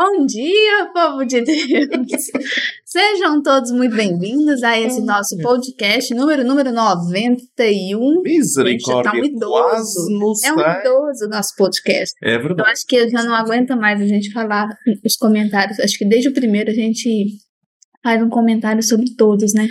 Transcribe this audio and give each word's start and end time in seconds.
Bom 0.00 0.24
dia, 0.26 0.90
povo 0.94 1.24
de 1.24 1.40
Deus! 1.42 1.58
Sejam 2.86 3.42
todos 3.42 3.72
muito 3.72 3.96
bem-vindos 3.96 4.62
a 4.62 4.78
esse 4.78 5.00
nosso 5.02 5.36
podcast 5.38 6.14
número 6.14 6.44
número 6.44 6.70
91. 6.72 8.22
Misericórdia, 8.22 9.10
Gente, 9.10 9.12
tá 9.12 9.12
um 9.12 9.24
idoso. 9.24 10.46
É 10.46 10.52
um 10.52 10.60
idoso 10.80 11.26
o 11.26 11.28
nosso 11.28 11.52
podcast. 11.56 12.14
É 12.22 12.36
Eu 12.36 12.42
verdade. 12.42 12.70
acho 12.70 12.86
que 12.86 12.94
eu 12.94 13.10
já 13.10 13.24
não 13.24 13.34
aguenta 13.34 13.74
mais 13.74 14.00
a 14.00 14.06
gente 14.06 14.32
falar 14.32 14.68
os 15.04 15.16
comentários. 15.16 15.80
Acho 15.80 15.98
que 15.98 16.04
desde 16.04 16.28
o 16.28 16.32
primeiro 16.32 16.70
a 16.70 16.74
gente 16.74 17.26
faz 18.00 18.22
um 18.22 18.28
comentário 18.28 18.82
sobre 18.84 19.16
todos, 19.16 19.52
né? 19.52 19.66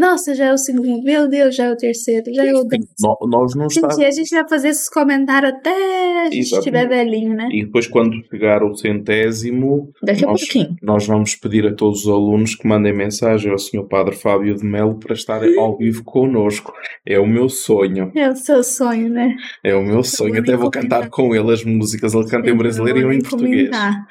Nossa, 0.00 0.34
já 0.34 0.46
é 0.46 0.52
o 0.54 0.56
segundo. 0.56 1.02
Meu 1.04 1.28
Deus, 1.28 1.54
já 1.54 1.66
é 1.66 1.72
o 1.72 1.76
terceiro. 1.76 2.32
Já 2.32 2.42
é 2.46 2.52
o 2.54 2.64
décimo. 2.64 2.88
Nós 3.28 3.54
não 3.54 3.68
Gente, 3.68 3.84
estamos. 3.84 3.98
a 3.98 4.10
gente 4.10 4.30
vai 4.30 4.48
fazer 4.48 4.68
esses 4.68 4.88
comentários 4.88 5.52
até 5.52 5.70
a 5.70 6.24
gente 6.24 6.38
Exatamente. 6.38 6.52
estiver 6.58 6.88
velhinho, 6.88 7.34
né? 7.34 7.48
E 7.52 7.64
depois, 7.66 7.86
quando 7.86 8.16
chegar 8.30 8.62
o 8.64 8.74
centésimo, 8.74 9.90
Daqui 10.02 10.24
a 10.24 10.28
nós, 10.28 10.40
pouquinho. 10.40 10.74
nós 10.82 11.06
vamos 11.06 11.34
pedir 11.36 11.66
a 11.66 11.74
todos 11.74 12.06
os 12.06 12.08
alunos 12.08 12.54
que 12.54 12.66
mandem 12.66 12.96
mensagem 12.96 13.52
ao 13.52 13.58
Sr. 13.58 13.84
Padre 13.88 14.16
Fábio 14.16 14.54
de 14.56 14.64
Melo 14.64 14.98
para 14.98 15.12
estar 15.12 15.40
ao 15.58 15.76
vivo 15.76 16.02
connosco. 16.02 16.72
É 17.04 17.18
o 17.18 17.26
meu 17.26 17.50
sonho. 17.50 18.10
É 18.14 18.30
o 18.30 18.36
seu 18.36 18.64
sonho, 18.64 19.10
né? 19.10 19.36
É 19.62 19.74
o 19.74 19.82
meu 19.82 20.02
sonho. 20.02 20.38
Até 20.40 20.56
vou 20.56 20.70
comentar. 20.70 21.00
cantar 21.00 21.10
com 21.10 21.34
ele 21.34 21.52
as 21.52 21.62
músicas. 21.62 22.14
Ele 22.14 22.26
canta 22.26 22.46
em 22.48 22.52
Eu 22.52 22.56
brasileiro 22.56 22.98
e 23.00 23.02
eu 23.02 23.12
em 23.12 23.20
português. 23.20 23.68
comentar. 23.68 24.06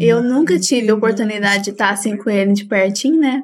Eu 0.00 0.22
nunca 0.24 0.58
tive 0.58 0.90
a 0.90 0.94
oportunidade 0.94 1.64
de 1.64 1.70
estar 1.70 1.90
assim 1.90 2.16
com 2.16 2.28
ele 2.28 2.52
de 2.52 2.64
pertinho, 2.64 3.20
né? 3.20 3.42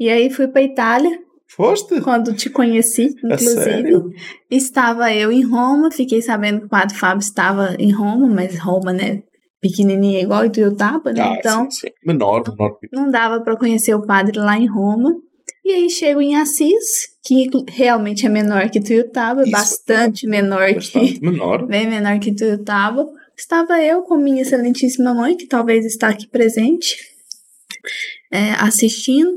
E 0.00 0.08
aí 0.08 0.30
fui 0.30 0.48
pra 0.48 0.62
Itália, 0.62 1.20
Foste? 1.46 2.00
quando 2.00 2.32
te 2.34 2.48
conheci, 2.48 3.14
A 3.22 3.26
inclusive. 3.34 3.62
sério? 3.62 4.10
Estava 4.50 5.12
eu 5.12 5.30
em 5.30 5.44
Roma, 5.44 5.90
fiquei 5.90 6.22
sabendo 6.22 6.60
que 6.60 6.66
o 6.66 6.70
Padre 6.70 6.96
Fábio 6.96 7.20
estava 7.20 7.76
em 7.78 7.92
Roma, 7.92 8.26
mas 8.26 8.58
Roma, 8.58 8.92
né? 8.94 9.22
Pequenininha 9.60 10.22
igual 10.22 10.46
Ituiutaba, 10.46 11.12
né? 11.12 11.20
Ah, 11.20 11.36
então 11.38 11.70
sim, 11.70 11.88
sim. 11.88 11.92
Menor, 12.04 12.42
menor. 12.48 12.78
não 12.90 13.10
dava 13.10 13.42
para 13.42 13.58
conhecer 13.58 13.94
o 13.94 14.06
padre 14.06 14.38
lá 14.38 14.56
em 14.58 14.66
Roma. 14.66 15.14
E 15.62 15.72
aí 15.72 15.90
chego 15.90 16.22
em 16.22 16.34
Assis, 16.34 17.10
que 17.22 17.46
realmente 17.68 18.24
é 18.24 18.28
menor 18.30 18.70
que 18.70 18.80
Tuiutaba, 18.80 19.42
Isso, 19.42 19.52
bastante 19.52 20.26
menor 20.26 20.68
que 20.68 20.74
Bastante 20.76 21.20
menor. 21.20 21.66
bem 21.68 21.86
menor 21.86 22.18
que 22.18 22.34
Tuiutaba. 22.34 23.06
Estava 23.36 23.80
eu 23.82 24.02
com 24.02 24.16
minha 24.16 24.40
excelentíssima 24.42 25.12
mãe, 25.12 25.36
que 25.36 25.46
talvez 25.46 25.84
está 25.84 26.08
aqui 26.08 26.26
presente, 26.26 26.96
é, 28.32 28.52
assistindo, 28.52 29.32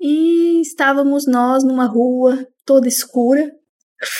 e 0.00 0.60
estávamos 0.60 1.26
nós 1.26 1.64
numa 1.64 1.86
rua 1.86 2.46
toda 2.64 2.88
escura, 2.88 3.50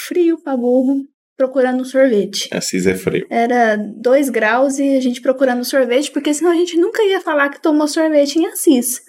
frio 0.08 0.38
pra 0.42 0.56
burro, 0.56 1.04
procurando 1.36 1.82
um 1.82 1.84
sorvete. 1.84 2.48
Assis 2.52 2.86
é 2.86 2.94
frio. 2.94 3.26
Era 3.28 3.76
dois 3.76 4.30
graus 4.30 4.78
e 4.78 4.96
a 4.96 5.00
gente 5.00 5.20
procurando 5.20 5.64
sorvete, 5.64 6.10
porque 6.10 6.32
senão 6.32 6.50
a 6.50 6.54
gente 6.54 6.78
nunca 6.78 7.02
ia 7.02 7.20
falar 7.20 7.50
que 7.50 7.60
tomou 7.60 7.86
sorvete 7.86 8.36
em 8.36 8.46
Assis. 8.46 9.02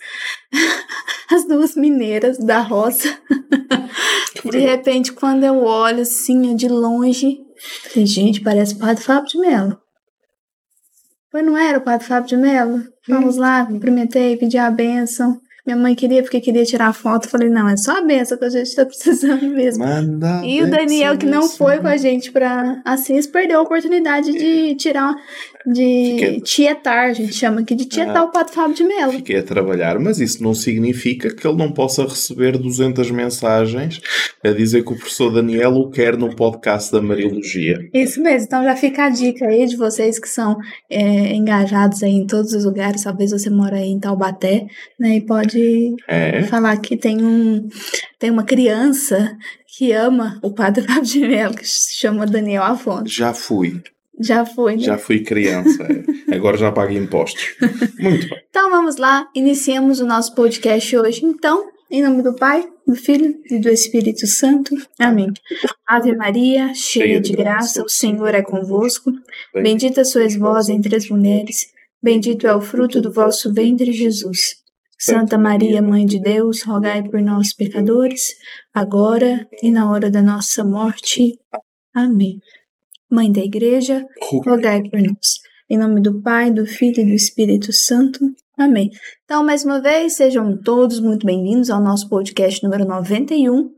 As 1.31 1.47
duas 1.47 1.75
mineiras 1.75 2.38
da 2.38 2.59
roça. 2.59 3.17
De 4.49 4.59
repente, 4.59 5.11
quando 5.13 5.43
eu 5.43 5.63
olho 5.63 6.01
assim, 6.01 6.55
de 6.55 6.67
longe, 6.67 7.38
falei, 7.89 8.05
gente, 8.05 8.41
parece 8.41 8.75
o 8.75 8.79
Padre 8.79 9.03
Fábio 9.03 9.29
de 9.29 9.38
Mello. 9.39 9.77
Mas 11.33 11.45
não 11.45 11.57
era 11.57 11.77
o 11.77 11.81
Padre 11.81 12.07
Fábio 12.07 12.29
de 12.29 12.38
Mello? 12.38 12.83
Vamos 13.07 13.35
lá, 13.35 13.65
cumprimentei, 13.65 14.38
pedi 14.38 14.57
a 14.57 14.71
benção. 14.71 15.39
Minha 15.67 15.75
mãe 15.75 15.93
queria 15.93 16.23
porque 16.23 16.39
queria 16.39 16.63
tirar 16.63 16.93
foto. 16.93 17.27
Falei, 17.27 17.49
não, 17.49 17.67
é 17.67 17.75
só 17.75 17.97
a 17.97 18.01
benção 18.01 18.37
que 18.37 18.45
a 18.45 18.49
gente 18.49 18.73
tá 18.73 18.85
precisando 18.85 19.43
mesmo. 19.53 19.83
Manda 19.83 20.41
E 20.45 20.63
o 20.63 20.69
Daniel, 20.69 21.17
que 21.17 21.25
não 21.25 21.49
foi 21.49 21.79
com 21.79 21.87
a 21.87 21.97
gente 21.97 22.31
pra 22.31 22.81
Assis, 22.85 23.27
perdeu 23.27 23.59
a 23.59 23.63
oportunidade 23.63 24.31
de 24.31 24.75
tirar, 24.75 25.13
de 25.66 26.11
Fiquei- 26.19 26.41
tietar, 26.41 27.09
a 27.09 27.13
gente 27.13 27.33
chama 27.33 27.61
aqui 27.61 27.75
de 27.75 27.86
tietar 27.86 28.17
Ah. 28.17 28.23
o 28.23 28.31
Padre 28.31 28.53
Fábio 28.53 28.75
de 28.75 28.83
Mello. 28.83 29.11
Fiquei 29.13 29.38
a 29.38 29.44
trabalhar, 29.44 30.00
mas 30.00 30.19
isso 30.19 30.41
não 30.44 30.53
significa 30.53 31.33
que 31.33 31.45
ele 31.47 31.58
não 31.58 31.72
possa 31.72 32.03
receber 32.03 32.58
200 32.58 33.09
mensagens 33.11 34.00
a 34.44 34.50
dizer 34.52 34.83
que 34.83 34.94
o 34.94 34.95
professor 34.97 35.31
Daniel 35.31 35.72
o 35.75 35.90
quer 35.90 36.18
no 36.18 36.35
podcast 36.35 36.91
da 36.91 37.01
Mariologia. 37.01 37.78
Isso 37.94 38.22
mesmo, 38.22 38.45
então 38.47 38.63
já 38.63 38.75
fica 38.75 39.06
a 39.06 39.09
dica 39.09 39.45
aí 39.47 39.66
de 39.66 39.75
vocês 39.75 40.19
que 40.19 40.29
são 40.29 40.57
é, 40.90 41.34
engajados 41.34 42.03
aí 42.03 42.12
em 42.13 42.25
todos 42.28 42.53
os 42.53 42.63
lugares, 42.66 43.03
talvez 43.03 43.31
você 43.31 43.50
mora 43.50 43.78
aí 43.78 43.89
em 43.89 44.00
Taubaté, 44.00 44.66
né, 45.00 45.16
e 45.18 45.22
pode 45.25 45.95
É? 46.07 46.44
falar 46.44 46.78
que 46.78 46.95
tem 46.95 47.22
um 47.24 47.68
tem 48.19 48.31
uma 48.31 48.44
criança 48.44 49.35
que 49.78 49.91
ama 49.91 50.39
o 50.41 50.51
Padre 50.53 50.84
Fábio 50.88 51.03
de 51.03 51.19
Mello, 51.19 51.53
que 51.56 51.68
se 51.68 51.97
chama 52.00 52.25
Daniel 52.25 52.63
Afonso. 52.63 53.07
Já 53.07 53.34
fui, 53.34 53.79
Já 54.19 54.45
foi, 54.45 54.75
né? 54.78 54.83
já 54.83 54.97
fui 54.97 55.19
criança. 55.23 55.83
é. 55.83 56.35
Agora 56.35 56.57
já 56.57 56.72
pago 56.72 56.91
impostos. 56.91 57.55
Muito 58.00 58.29
bem. 58.29 58.39
Então 58.50 58.69
vamos 58.69 58.97
lá, 58.97 59.28
iniciamos 59.35 60.00
o 60.00 60.05
nosso 60.05 60.33
podcast 60.33 60.97
hoje. 60.97 61.23
Então, 61.23 61.69
em 61.89 62.01
nome 62.01 62.22
do 62.23 62.33
Pai, 62.35 62.67
do 62.85 62.95
Filho 62.95 63.35
e 63.50 63.59
do 63.59 63.69
Espírito 63.69 64.25
Santo. 64.27 64.75
Amém. 65.00 65.31
Ave 65.88 66.16
Maria, 66.16 66.73
cheia 66.73 67.22
de 67.22 67.33
graça, 67.33 67.83
o 67.83 67.89
Senhor 67.89 68.33
é 68.33 68.41
convosco. 68.41 69.11
Bendita 69.53 70.03
sois 70.03 70.35
vós 70.35 70.67
entre 70.69 70.95
as 70.95 71.07
mulheres, 71.09 71.67
bendito 72.01 72.47
é 72.47 72.56
o 72.56 72.61
fruto 72.61 73.00
do 73.01 73.11
vosso 73.11 73.53
ventre, 73.53 73.91
Jesus. 73.91 74.66
Santa 75.00 75.38
Maria, 75.38 75.79
Mãe 75.81 76.06
de 76.07 76.19
Deus, 76.19 76.63
rogai 76.63 77.03
por 77.03 77.22
nós, 77.22 77.53
pecadores, 77.53 78.33
agora 78.73 79.47
e 79.61 79.69
na 79.69 79.91
hora 79.91 80.09
da 80.09 80.23
nossa 80.23 80.63
morte. 80.63 81.38
Amém. 81.94 82.39
Mãe 83.09 83.31
da 83.31 83.41
Igreja, 83.41 84.06
rogai 84.45 84.81
por 84.84 85.00
nós. 85.00 85.40
Em 85.69 85.78
nome 85.78 86.01
do 86.01 86.22
Pai, 86.22 86.51
do 86.51 86.66
Filho 86.66 87.01
e 87.01 87.06
do 87.06 87.13
Espírito 87.13 87.72
Santo. 87.72 88.19
Amém. 88.57 88.90
Então, 89.23 89.44
mais 89.44 89.63
uma 89.63 89.79
vez, 89.79 90.16
sejam 90.16 90.57
todos 90.57 91.00
muito 91.00 91.28
bem-vindos 91.28 91.69
ao 91.69 91.79
nosso 91.79 92.09
podcast 92.09 92.63
número 92.63 92.85
91. 92.85 93.69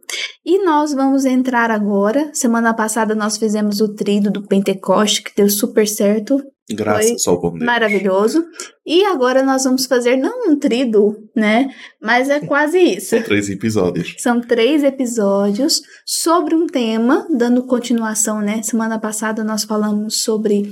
E 0.45 0.63
nós 0.63 0.93
vamos 0.93 1.25
entrar 1.25 1.69
agora. 1.69 2.29
Semana 2.33 2.73
passada 2.73 3.13
nós 3.13 3.37
fizemos 3.37 3.81
o 3.81 3.93
trido 3.93 4.31
do 4.31 4.47
Pentecoste, 4.47 5.21
que 5.21 5.35
deu 5.35 5.49
super 5.49 5.85
certo, 5.85 6.41
Graças 6.71 7.27
ao 7.27 7.41
bom 7.41 7.51
Deus. 7.51 7.65
maravilhoso. 7.65 8.45
E 8.85 9.03
agora 9.03 9.43
nós 9.43 9.65
vamos 9.65 9.85
fazer 9.85 10.15
não 10.15 10.49
um 10.49 10.57
trido, 10.57 11.13
né? 11.35 11.67
Mas 12.01 12.29
é 12.29 12.39
quase 12.39 12.79
isso. 12.95 13.09
São 13.09 13.23
três 13.23 13.49
episódios. 13.49 14.15
São 14.17 14.39
três 14.39 14.81
episódios 14.83 15.81
sobre 16.05 16.55
um 16.55 16.67
tema, 16.67 17.27
dando 17.35 17.65
continuação, 17.65 18.39
né? 18.39 18.61
Semana 18.63 18.97
passada 18.97 19.43
nós 19.43 19.65
falamos 19.65 20.21
sobre 20.21 20.71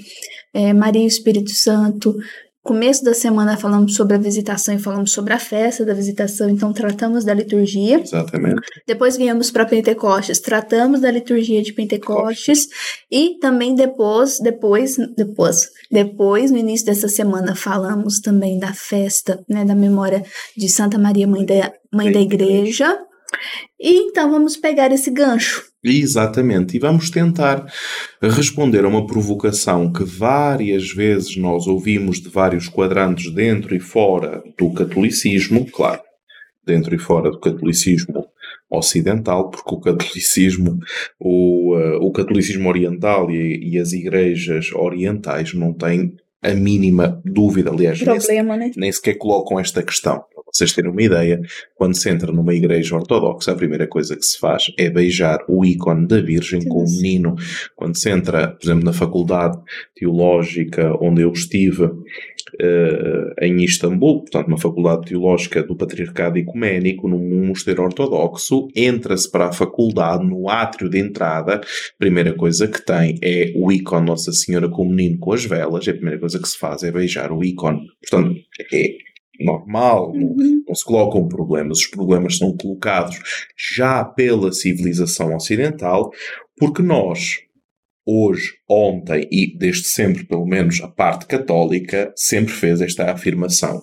eh, 0.54 0.72
Maria 0.72 1.02
e 1.02 1.06
o 1.06 1.08
Espírito 1.08 1.52
Santo. 1.52 2.16
Começo 2.68 3.02
da 3.02 3.14
semana 3.14 3.56
falamos 3.56 3.96
sobre 3.96 4.16
a 4.16 4.18
visitação 4.18 4.76
e 4.76 4.78
falamos 4.78 5.14
sobre 5.14 5.32
a 5.32 5.40
festa 5.40 5.86
da 5.86 5.94
visitação, 5.94 6.50
então 6.50 6.74
tratamos 6.74 7.24
da 7.24 7.34
liturgia. 7.34 8.02
Exatamente. 8.02 8.62
Depois 8.86 9.16
viemos 9.16 9.50
para 9.50 9.66
Pentecostes, 9.66 10.42
tratamos 10.42 11.00
da 11.00 11.10
liturgia 11.10 11.62
de 11.62 11.72
Pentecostes 11.72 12.68
e 13.10 13.38
também 13.40 13.74
depois, 13.74 14.38
depois, 14.42 14.98
depois, 15.16 15.70
depois 15.90 16.52
no 16.52 16.58
início 16.58 16.86
dessa 16.86 17.08
semana 17.08 17.56
falamos 17.56 18.20
também 18.20 18.60
da 18.60 18.74
festa, 18.74 19.42
né, 19.48 19.64
da 19.64 19.74
memória 19.74 20.22
de 20.58 20.68
Santa 20.68 20.98
Maria 20.98 21.26
Mãe 21.26 21.46
da 21.46 21.72
Mãe 21.94 22.12
da 22.12 22.20
Igreja. 22.20 23.07
E 23.80 24.10
então 24.10 24.32
vamos 24.32 24.58
pegar 24.58 24.92
esse 24.92 25.12
gancho. 25.12 25.64
Exatamente, 25.84 26.76
e 26.76 26.80
vamos 26.80 27.10
tentar 27.10 27.66
responder 28.22 28.84
a 28.84 28.88
uma 28.88 29.06
provocação 29.06 29.92
que 29.92 30.04
várias 30.04 30.92
vezes 30.92 31.38
nós 31.38 31.68
ouvimos 31.68 32.20
de 32.20 32.30
vários 32.30 32.68
quadrantes 32.68 33.32
dentro 33.32 33.76
e 33.76 33.80
fora 33.80 34.44
do 34.58 34.74
catolicismo, 34.74 35.70
claro, 35.72 36.02
dentro 36.66 36.94
e 36.94 36.98
fora 36.98 37.32
do 37.32 37.40
catolicismo 37.40 38.28
ocidental, 38.70 39.50
porque 39.50 39.74
o 39.74 39.80
catolicismo, 39.80 40.80
o, 41.20 41.78
eh, 41.78 41.98
o 42.02 42.12
catolicismo 42.12 42.68
oriental 42.68 43.32
e, 43.32 43.72
e 43.72 43.80
as 43.80 43.94
igrejas 43.94 44.72
orientais 44.74 45.54
não 45.54 45.72
têm 45.72 46.18
a 46.42 46.54
mínima 46.54 47.22
dúvida, 47.26 47.72
aliás, 47.72 48.00
nem 48.00 48.16
Problema, 48.16 48.58
né? 48.58 48.72
nem 48.76 48.92
sequer 48.92 49.16
colocam 49.16 49.60
esta 49.60 49.82
questão. 49.82 50.24
Para 50.34 50.44
vocês 50.54 50.72
terem 50.72 50.92
uma 50.92 51.02
ideia, 51.02 51.42
quando 51.76 51.96
se 51.96 52.10
entra 52.10 52.32
numa 52.32 52.54
igreja 52.54 52.96
ortodoxa, 52.96 53.52
a 53.52 53.56
primeira 53.56 53.88
coisa 53.88 54.16
que 54.16 54.24
se 54.24 54.40
faz 54.40 54.72
é 54.78 54.90
beijar 54.90 55.40
o 55.48 55.66
ícone 55.66 56.08
da 56.08 56.22
Virgem 56.22 56.66
com 56.68 56.84
o 56.84 56.88
Sim. 56.88 57.02
menino. 57.02 57.36
Quando 57.76 57.98
se 57.98 58.10
entra, 58.10 58.50
por 58.50 58.66
exemplo, 58.66 58.86
na 58.86 58.94
faculdade 58.94 59.58
teológica 59.96 60.94
onde 61.02 61.22
eu 61.22 61.32
estive, 61.32 61.90
em 63.42 63.64
Istambul, 63.64 64.22
portanto, 64.22 64.48
uma 64.48 64.58
faculdade 64.58 65.08
teológica 65.08 65.64
do 65.64 65.76
Patriarcado 65.76 66.38
Ecuménico, 66.38 67.08
num 67.08 67.46
mosteiro 67.48 67.84
ortodoxo, 67.84 68.68
entra-se 68.76 69.30
para 69.30 69.48
a 69.48 69.54
faculdade, 69.54 70.26
no 70.26 70.50
átrio 70.50 70.90
de 70.90 71.00
entrada, 71.00 71.56
a 71.56 71.62
primeira 71.98 72.34
coisa 72.34 72.68
que 72.68 72.84
tem 72.84 73.18
é 73.24 73.52
o 73.56 73.72
ícone 73.72 74.08
Nossa 74.08 74.32
Senhora 74.32 74.70
com 74.70 74.84
o 74.84 74.90
menino 74.90 75.18
com 75.20 75.34
as 75.34 75.46
velas, 75.46 75.86
e 75.86 75.90
a 75.90 75.94
primeira 75.94 76.20
coisa 76.20 76.40
que 76.40 76.48
se 76.48 76.58
faz 76.58 76.84
é 76.84 76.92
beijar 76.92 77.32
o 77.32 77.44
ícone. 77.44 77.82
Portanto, 78.02 78.36
é 78.74 78.98
normal, 79.40 80.14
não, 80.16 80.28
Uhum. 80.30 80.64
não 80.68 80.76
se 80.76 80.84
colocam 80.84 81.28
problemas, 81.28 81.80
os 81.80 81.88
problemas 81.88 82.38
são 82.38 82.56
colocados 82.58 83.18
já 83.76 84.04
pela 84.04 84.52
civilização 84.52 85.36
ocidental, 85.36 86.12
porque 86.58 86.82
nós, 86.82 87.38
hoje, 88.08 88.58
ontem 88.70 89.28
e 89.30 89.58
desde 89.58 89.90
sempre, 89.90 90.26
pelo 90.26 90.46
menos 90.46 90.80
a 90.82 90.88
parte 90.88 91.26
católica, 91.26 92.14
sempre 92.16 92.54
fez 92.54 92.80
esta 92.80 93.12
afirmação. 93.12 93.82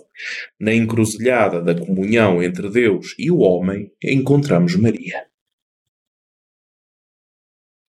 Na 0.59 0.73
encruzilhada 0.73 1.61
da 1.61 1.79
comunhão 1.79 2.43
entre 2.43 2.71
Deus 2.71 3.15
e 3.19 3.31
o 3.31 3.41
homem, 3.41 3.93
encontramos 4.03 4.75
Maria. 4.77 5.27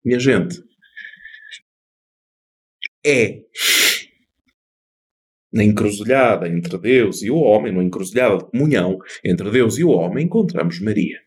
Minha 0.04 0.20
gente, 0.20 0.62
é 3.04 3.42
na 5.52 5.64
encruzilhada 5.64 6.48
entre 6.48 6.78
Deus 6.78 7.22
e 7.22 7.30
o 7.30 7.38
homem, 7.38 7.74
na 7.74 7.82
encruzilhada 7.82 8.38
de 8.38 8.44
comunhão 8.50 8.98
entre 9.24 9.50
Deus 9.50 9.78
e 9.78 9.84
o 9.84 9.90
homem, 9.90 10.26
encontramos 10.26 10.80
Maria. 10.80 11.18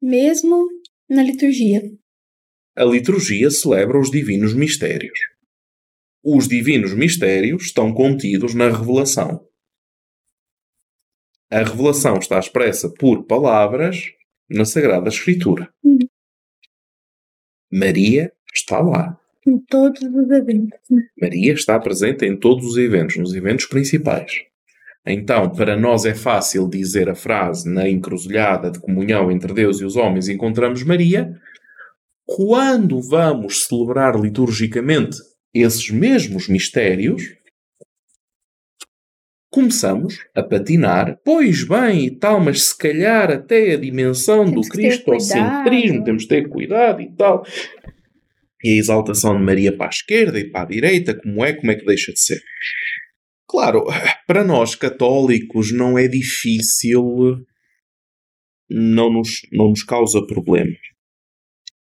Mesmo 0.00 0.66
na 1.08 1.22
liturgia. 1.22 1.82
A 2.76 2.84
liturgia 2.84 3.50
celebra 3.50 3.98
os 3.98 4.10
divinos 4.10 4.52
mistérios. 4.52 5.18
Os 6.24 6.48
divinos 6.48 6.92
mistérios 6.92 7.66
estão 7.66 7.92
contidos 7.92 8.52
na 8.54 8.68
revelação. 8.68 9.46
A 11.50 11.58
revelação 11.58 12.18
está 12.18 12.38
expressa 12.38 12.88
por 12.88 13.26
palavras 13.26 14.10
na 14.50 14.64
Sagrada 14.64 15.08
Escritura. 15.08 15.72
Uhum. 15.84 15.98
Maria 17.72 18.32
está 18.52 18.80
lá. 18.80 19.20
Em 19.46 19.58
todos 19.58 20.02
os 20.02 20.30
eventos. 20.30 20.80
Maria 21.20 21.52
está 21.52 21.78
presente 21.78 22.24
em 22.24 22.36
todos 22.36 22.64
os 22.64 22.76
eventos, 22.76 23.16
nos 23.16 23.34
eventos 23.34 23.66
principais. 23.66 24.32
Então, 25.06 25.50
para 25.50 25.76
nós 25.76 26.06
é 26.06 26.14
fácil 26.14 26.68
dizer 26.68 27.10
a 27.10 27.14
frase 27.14 27.68
na 27.68 27.88
encruzilhada 27.88 28.70
de 28.70 28.80
comunhão 28.80 29.30
entre 29.30 29.52
Deus 29.52 29.80
e 29.80 29.84
os 29.84 29.96
homens 29.96 30.28
encontramos 30.28 30.82
Maria. 30.82 31.38
Quando 32.26 33.00
vamos 33.02 33.64
celebrar 33.64 34.18
liturgicamente 34.18 35.18
esses 35.52 35.90
mesmos 35.90 36.48
mistérios, 36.48 37.22
começamos 39.54 40.18
a 40.34 40.42
patinar. 40.42 41.20
Pois 41.24 41.62
bem, 41.62 42.06
e 42.06 42.10
tal, 42.10 42.40
mas 42.40 42.68
se 42.68 42.76
calhar 42.76 43.30
até 43.30 43.74
a 43.74 43.76
dimensão 43.76 44.44
Temos 44.44 44.66
do 44.66 44.72
cristocentrismo, 44.72 46.02
temos 46.02 46.22
de 46.22 46.28
ter 46.28 46.48
cuidado 46.48 47.00
e 47.00 47.14
tal. 47.14 47.46
E 48.62 48.70
a 48.70 48.76
exaltação 48.76 49.36
de 49.36 49.44
Maria 49.44 49.76
para 49.76 49.86
a 49.86 49.90
esquerda 49.90 50.40
e 50.40 50.50
para 50.50 50.62
a 50.62 50.68
direita, 50.68 51.14
como 51.14 51.44
é, 51.44 51.52
como 51.52 51.70
é 51.70 51.76
que 51.76 51.84
deixa 51.84 52.12
de 52.12 52.20
ser? 52.20 52.40
Claro, 53.46 53.84
para 54.26 54.42
nós 54.42 54.74
católicos 54.74 55.70
não 55.72 55.96
é 55.96 56.08
difícil, 56.08 57.36
não 58.68 59.12
nos, 59.12 59.42
não 59.52 59.68
nos 59.68 59.84
causa 59.84 60.26
problemas. 60.26 60.93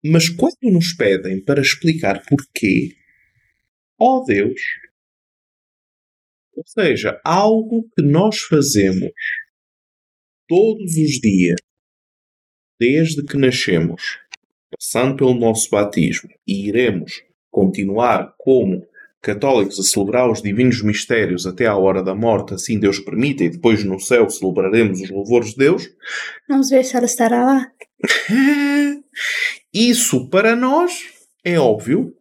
Mas 0.03 0.29
quando 0.29 0.71
nos 0.71 0.93
pedem 0.93 1.43
para 1.43 1.61
explicar 1.61 2.23
porquê, 2.25 2.95
ó 3.99 4.23
Deus, 4.23 4.61
ou 6.55 6.63
seja, 6.65 7.19
algo 7.23 7.87
que 7.95 8.01
nós 8.01 8.39
fazemos 8.41 9.11
todos 10.47 10.95
os 10.95 11.19
dias, 11.19 11.59
desde 12.79 13.23
que 13.23 13.37
nascemos, 13.37 14.19
passando 14.71 15.17
pelo 15.17 15.33
nosso 15.33 15.69
batismo, 15.69 16.29
e 16.47 16.67
iremos 16.67 17.23
continuar 17.49 18.33
como 18.37 18.87
católicos 19.21 19.79
a 19.79 19.83
celebrar 19.83 20.29
os 20.31 20.41
divinos 20.41 20.81
mistérios 20.81 21.45
até 21.45 21.65
à 21.65 21.75
hora 21.75 22.01
da 22.01 22.15
morte, 22.15 22.53
assim 22.53 22.79
Deus 22.79 22.99
permita, 22.99 23.43
e 23.43 23.49
depois 23.49 23.83
no 23.83 23.99
céu 23.99 24.29
celebraremos 24.29 25.01
os 25.01 25.09
louvores 25.09 25.49
de 25.49 25.57
Deus, 25.57 25.89
ver 26.69 26.83
se 26.85 26.95
ela 26.95 27.05
estará 27.05 27.43
lá. 27.43 27.71
Isso 29.73 30.29
para 30.29 30.55
nós 30.55 30.91
é 31.43 31.59
óbvio, 31.59 32.13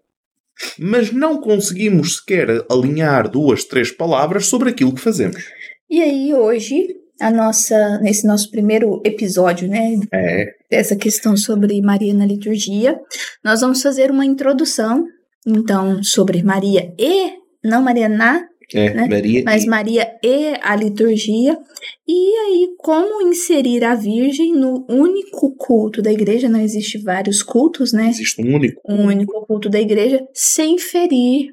mas 0.79 1.13
não 1.13 1.41
conseguimos 1.41 2.17
sequer 2.17 2.65
alinhar 2.71 3.29
duas, 3.29 3.65
três 3.65 3.91
palavras 3.91 4.47
sobre 4.47 4.71
aquilo 4.71 4.95
que 4.95 5.01
fazemos. 5.01 5.45
E 5.89 6.03
aí, 6.03 6.35
hoje, 6.35 6.97
a 7.21 7.31
nossa, 7.31 7.99
nesse 8.01 8.27
nosso 8.27 8.51
primeiro 8.51 9.01
episódio, 9.05 9.69
né, 9.69 9.99
É, 10.13 10.55
dessa 10.71 10.97
questão 10.97 11.37
sobre 11.37 11.81
Maria 11.81 12.15
na 12.15 12.27
liturgia, 12.27 12.99
nós 13.45 13.61
vamos 13.61 13.83
fazer 13.83 14.11
uma 14.11 14.25
introdução, 14.25 15.07
então, 15.47 16.03
sobre 16.03 16.43
Maria 16.43 16.93
e, 16.99 17.33
não 17.63 17.83
Maria 17.83 18.09
na, 18.09 18.47
é, 18.75 18.95
Né? 18.95 19.07
Maria. 19.09 19.43
mas 19.45 19.65
e- 19.65 19.67
Maria 19.69 20.07
e 20.23 20.55
a 20.63 20.75
liturgia, 20.77 21.59
e 22.07 22.35
aí 22.37 22.69
como 22.79 23.23
inserir 23.29 23.85
a 23.85 23.95
Virgem 23.95 24.53
no 24.53 24.85
único 24.89 25.55
culto 25.57 26.03
da 26.03 26.13
igreja, 26.13 26.49
não 26.49 26.61
existe 26.61 26.99
vários 26.99 27.43
cultos, 27.43 27.93
né? 27.93 28.09
Existe 28.09 28.43
um 28.43 28.55
único. 28.55 28.81
Um 28.89 29.07
único 29.07 29.47
culto 29.47 29.69
da 29.69 29.81
igreja, 29.81 30.21
sem 30.35 30.79
ferir 30.79 31.51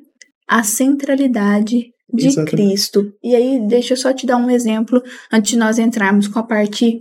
a 0.48 0.64
centralidade 0.64 1.92
de 2.14 2.28
Exatamente. 2.28 2.52
Cristo. 2.56 3.14
E 3.24 3.36
aí, 3.36 3.60
deixa 3.68 3.94
eu 3.94 3.98
só 3.98 4.14
te 4.14 4.26
dar 4.26 4.38
um 4.38 4.50
exemplo 4.50 5.02
antes 5.32 5.52
de 5.52 5.58
nós 5.58 5.80
entrarmos 5.80 6.28
com 6.28 6.40
a 6.40 6.44
parte 6.44 7.00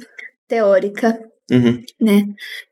teórica 0.48 1.18
Uhum. 1.52 1.82
né? 2.00 2.24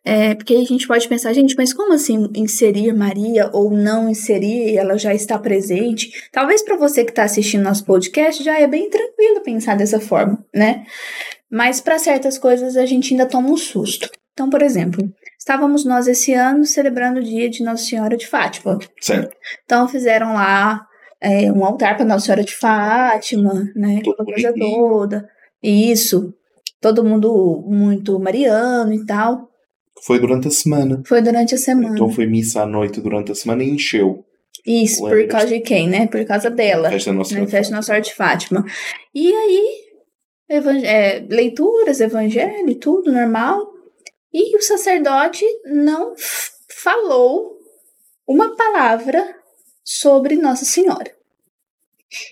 É, 0.03 0.35
porque 0.35 0.55
a 0.55 0.65
gente 0.65 0.89
pode 0.89 1.07
pensar, 1.07 1.35
gente, 1.35 1.55
mas 1.55 1.75
como 1.75 1.93
assim 1.93 2.31
inserir 2.35 2.95
Maria 2.95 3.51
ou 3.53 3.71
não 3.71 4.09
inserir? 4.09 4.77
Ela 4.77 4.97
já 4.97 5.15
está 5.15 5.39
presente. 5.39 6.11
Talvez 6.33 6.63
para 6.63 6.79
você 6.79 7.05
que 7.05 7.11
está 7.11 7.25
assistindo 7.25 7.63
nosso 7.63 7.85
podcast 7.85 8.43
já 8.43 8.59
é 8.59 8.67
bem 8.67 8.89
tranquilo 8.89 9.43
pensar 9.43 9.77
dessa 9.77 10.01
forma, 10.01 10.43
né? 10.55 10.85
Mas 11.51 11.81
para 11.81 11.99
certas 11.99 12.39
coisas 12.39 12.77
a 12.77 12.87
gente 12.87 13.13
ainda 13.13 13.27
toma 13.27 13.51
um 13.51 13.57
susto. 13.57 14.09
Então, 14.33 14.49
por 14.49 14.63
exemplo, 14.63 15.07
estávamos 15.39 15.85
nós 15.85 16.09
esse 16.09 16.33
ano 16.33 16.65
celebrando 16.65 17.21
o 17.21 17.23
dia 17.23 17.51
de 17.51 17.63
Nossa 17.63 17.85
Senhora 17.85 18.17
de 18.17 18.27
Fátima. 18.27 18.79
Certo. 18.99 19.37
Então 19.65 19.87
fizeram 19.87 20.33
lá 20.33 20.87
é, 21.21 21.53
um 21.53 21.63
altar 21.65 21.97
para 21.97 22.07
Nossa 22.07 22.27
Senhora 22.27 22.45
de 22.45 22.55
Fátima, 22.55 23.71
né? 23.77 23.99
Aquela 23.99 24.25
coisa 24.25 24.55
toda. 24.59 25.29
Isso. 25.63 26.33
Todo 26.81 27.05
mundo 27.05 27.63
muito 27.67 28.19
mariano 28.19 28.93
e 28.93 29.05
tal. 29.05 29.49
Foi 30.03 30.19
durante 30.19 30.49
a 30.49 30.51
semana. 30.51 31.03
Foi 31.07 31.21
durante 31.21 31.55
a 31.55 31.59
semana. 31.59 31.95
Então 31.95 32.09
foi 32.11 32.27
missa 32.27 32.63
à 32.63 32.67
noite 32.67 33.01
durante 33.01 33.33
a 33.33 33.35
semana 33.35 33.63
e 33.63 33.71
encheu. 33.71 34.25
Isso, 34.67 35.01
por 35.01 35.11
Lembra-se. 35.11 35.29
causa 35.29 35.47
de 35.49 35.61
quem, 35.61 35.89
né? 35.89 36.07
Por 36.07 36.25
causa 36.25 36.51
dela. 36.51 36.91
Festa 36.91 37.13
Nossa 37.13 37.47
festa 37.47 37.75
Nossa 37.75 37.87
Senhora 37.87 38.03
de 38.03 38.15
Fátima. 38.15 38.65
E 39.15 39.33
aí, 39.33 39.81
evan- 40.49 40.85
é, 40.85 41.21
leituras, 41.29 42.01
evangelho, 42.01 42.75
tudo 42.77 43.11
normal. 43.13 43.59
E 44.33 44.57
o 44.57 44.63
sacerdote 44.63 45.45
não 45.67 46.15
falou 46.69 47.59
uma 48.27 48.55
palavra 48.57 49.35
sobre 49.85 50.37
Nossa 50.37 50.65
Senhora. 50.65 51.11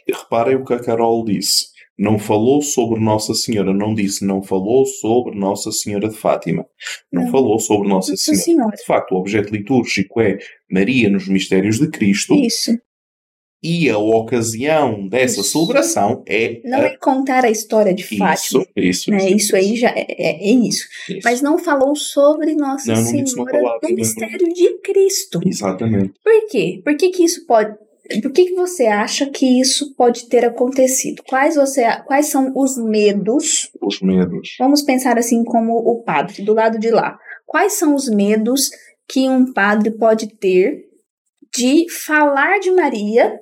E 0.07 0.13
Reparem 0.13 0.57
o 0.57 0.65
que 0.65 0.75
a 0.75 0.81
Carol 0.81 1.25
disse. 1.25 1.67
Não 1.99 2.17
falou 2.19 2.63
sobre 2.63 3.01
Nossa 3.01 3.35
Senhora, 3.35 3.75
não 3.75 3.93
disse 3.93 4.25
não 4.25 4.41
falou 4.41 4.87
sobre 4.87 5.37
Nossa 5.37 5.73
Senhora 5.73 6.09
de 6.09 6.17
Fátima. 6.17 6.65
Não, 7.13 7.25
Não. 7.25 7.31
falou 7.33 7.59
sobre 7.59 7.89
Nossa, 7.89 8.17
Senhora. 8.17 8.43
Senhora. 8.43 8.77
De 8.77 8.85
facto, 8.85 9.13
o 9.13 9.19
objeto 9.19 9.53
litúrgico 9.53 10.21
é 10.21 10.39
Maria 10.71 11.11
nos 11.11 11.27
mistérios 11.29 11.79
de 11.81 11.89
Cristo 11.91 12.35
Isso. 12.37 12.79
e 13.61 13.91
a 13.91 13.99
ocasião 13.99 15.09
dessa 15.09 15.41
Isso. 15.41 15.51
celebração 15.51 16.23
é 16.29 16.61
Não 16.65 16.79
a- 16.79 16.85
é 16.85 16.97
contar 16.99 17.45
a 17.45 17.51
história 17.51 17.93
de 17.93 18.03
isso, 18.03 18.17
Fátima. 18.17 18.65
isso, 18.77 19.11
Né? 19.11 19.17
isso, 19.25 19.35
Isso 19.37 19.57
aí 19.57 19.77
já 19.77 19.89
é, 19.89 20.07
é- 20.09 20.49
é 20.49 20.53
isso. 20.53 20.87
isso. 21.09 21.21
Mas 21.25 21.43
não 21.43 21.59
falou 21.59 21.97
sobre 21.97 22.55
Nossa 22.55 22.93
Não, 22.93 23.01
não 23.03 23.27
Senhora 23.27 23.61
do 23.83 23.95
mistério 23.95 24.55
de 24.55 24.79
Cristo. 24.85 25.41
Exatamente. 25.45 26.13
Por 26.23 26.47
quê? 26.49 26.81
Por 26.85 26.97
que, 26.97 27.11
que 27.11 27.25
isso 27.25 27.45
pode. 27.45 27.75
Por 28.23 28.33
que, 28.33 28.47
que 28.47 28.55
você 28.55 28.87
acha 28.87 29.27
que 29.31 29.61
isso 29.61 29.95
pode 29.95 30.29
ter 30.29 30.45
acontecido? 30.45 31.23
Quais, 31.29 31.57
você, 31.57 31.85
quais 32.07 32.27
são 32.27 32.53
os 32.57 32.77
medos? 32.77 33.71
Os 33.83 34.01
medos. 34.01 34.57
Vamos 34.59 34.83
pensar 34.83 35.19
assim 35.19 35.45
como 35.45 35.75
o 35.77 36.03
padre, 36.03 36.43
do 36.43 36.55
lado 36.55 36.79
de 36.79 36.91
lá. 36.91 37.19
Quais 37.47 37.75
são 37.75 37.95
os 37.95 38.09
medos 38.09 38.71
que 39.07 39.29
um 39.29 39.53
padre 39.53 39.91
pode 39.91 40.29
ter 40.37 40.85
de 41.55 41.87
falar 42.07 42.59
de 42.61 42.71
Maria 42.71 43.39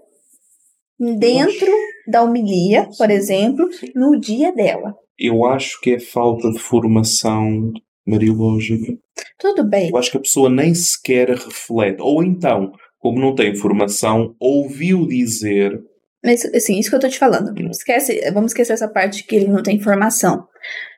dentro 0.99 1.73
da 2.09 2.23
homilia, 2.23 2.89
por 2.97 3.11
exemplo, 3.11 3.69
no 3.95 4.19
dia 4.19 4.53
dela? 4.53 4.95
Eu 5.19 5.47
acho 5.47 5.81
que 5.81 5.93
é 5.93 6.01
falta 6.01 6.51
de 6.51 6.59
formação 6.59 7.73
mariológica. 8.07 8.97
Tudo 9.39 9.65
bem. 9.65 9.91
Eu 9.91 9.97
acho 9.97 10.11
que 10.11 10.19
a 10.19 10.21
pessoa 10.21 10.49
nem 10.51 10.75
sequer 10.75 11.31
reflete. 11.31 12.01
Ou 12.01 12.23
então, 12.23 12.73
como 12.99 13.21
não 13.21 13.35
tem 13.35 13.55
formação, 13.55 14.35
ouviu 14.41 15.07
dizer. 15.07 15.81
Mas, 16.25 16.45
assim, 16.47 16.79
isso 16.79 16.91
que 16.91 16.97
eu 16.97 17.01
tô 17.01 17.09
te 17.09 17.19
falando. 17.19 17.55
Esquece, 17.71 18.21
vamos 18.33 18.51
esquecer 18.51 18.73
essa 18.73 18.89
parte 18.89 19.23
que 19.25 19.37
ele 19.37 19.47
não 19.49 19.63
tem 19.63 19.77
informação. 19.77 20.47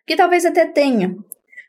Que 0.07 0.17
talvez 0.17 0.45
até 0.47 0.65
tenha. 0.67 1.15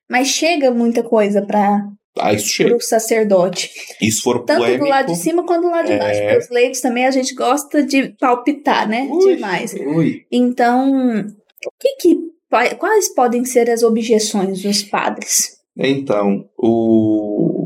Mas 0.10 0.28
chega 0.30 0.72
muita 0.72 1.04
coisa 1.04 1.42
para 1.42 1.86
Ah, 2.18 2.34
isso 2.34 2.64
o 2.74 2.80
sacerdote. 2.80 3.70
Se 4.00 4.22
for 4.22 4.46
Tanto 4.46 4.60
polémico. 4.60 4.86
do 4.86 4.90
lado 4.90 5.08
de 5.08 5.18
cima 5.18 5.46
quanto 5.46 5.64
do 5.64 5.72
lado 5.72 5.88
de 5.88 5.98
baixo. 5.98 6.20
É. 6.22 6.24
Porque 6.30 6.46
os 6.46 6.50
leigos 6.50 6.80
também 6.82 7.06
a 7.06 7.12
gente 7.12 7.36
gosta 7.36 7.84
de 7.84 8.16
palpitar, 8.20 8.88
né? 8.88 9.08
Ui, 9.12 9.36
Demais. 9.36 9.74
ui. 9.74 10.26
Então, 10.32 11.20
o 11.20 11.72
que 11.80 11.96
que, 11.98 12.18
quais 12.78 13.14
podem 13.14 13.44
ser 13.44 13.70
as 13.70 13.84
objeções 13.84 14.62
dos 14.62 14.84
padres? 14.84 15.60
Então, 15.78 16.46
o. 16.58 17.59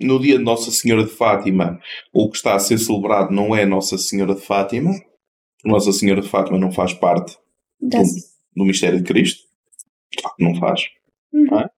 no 0.00 0.20
dia 0.20 0.38
de 0.38 0.44
Nossa 0.44 0.70
Senhora 0.70 1.04
de 1.04 1.10
Fátima, 1.10 1.78
o 2.12 2.30
que 2.30 2.36
está 2.36 2.54
a 2.54 2.58
ser 2.58 2.78
celebrado 2.78 3.32
não 3.32 3.54
é 3.54 3.64
Nossa 3.64 3.96
Senhora 3.98 4.34
de 4.34 4.40
Fátima. 4.42 4.90
Nossa 5.64 5.92
Senhora 5.92 6.20
de 6.20 6.28
Fátima 6.28 6.58
não 6.58 6.70
faz 6.70 6.92
parte 6.92 7.36
do, 7.80 8.02
do 8.54 8.64
mistério 8.64 8.98
de 8.98 9.04
Cristo. 9.04 9.42
De 10.14 10.22
facto, 10.22 10.36
não 10.38 10.54
faz. 10.54 10.82
Uhum. 11.32 11.44
Não, 11.44 11.60
é? 11.60 11.68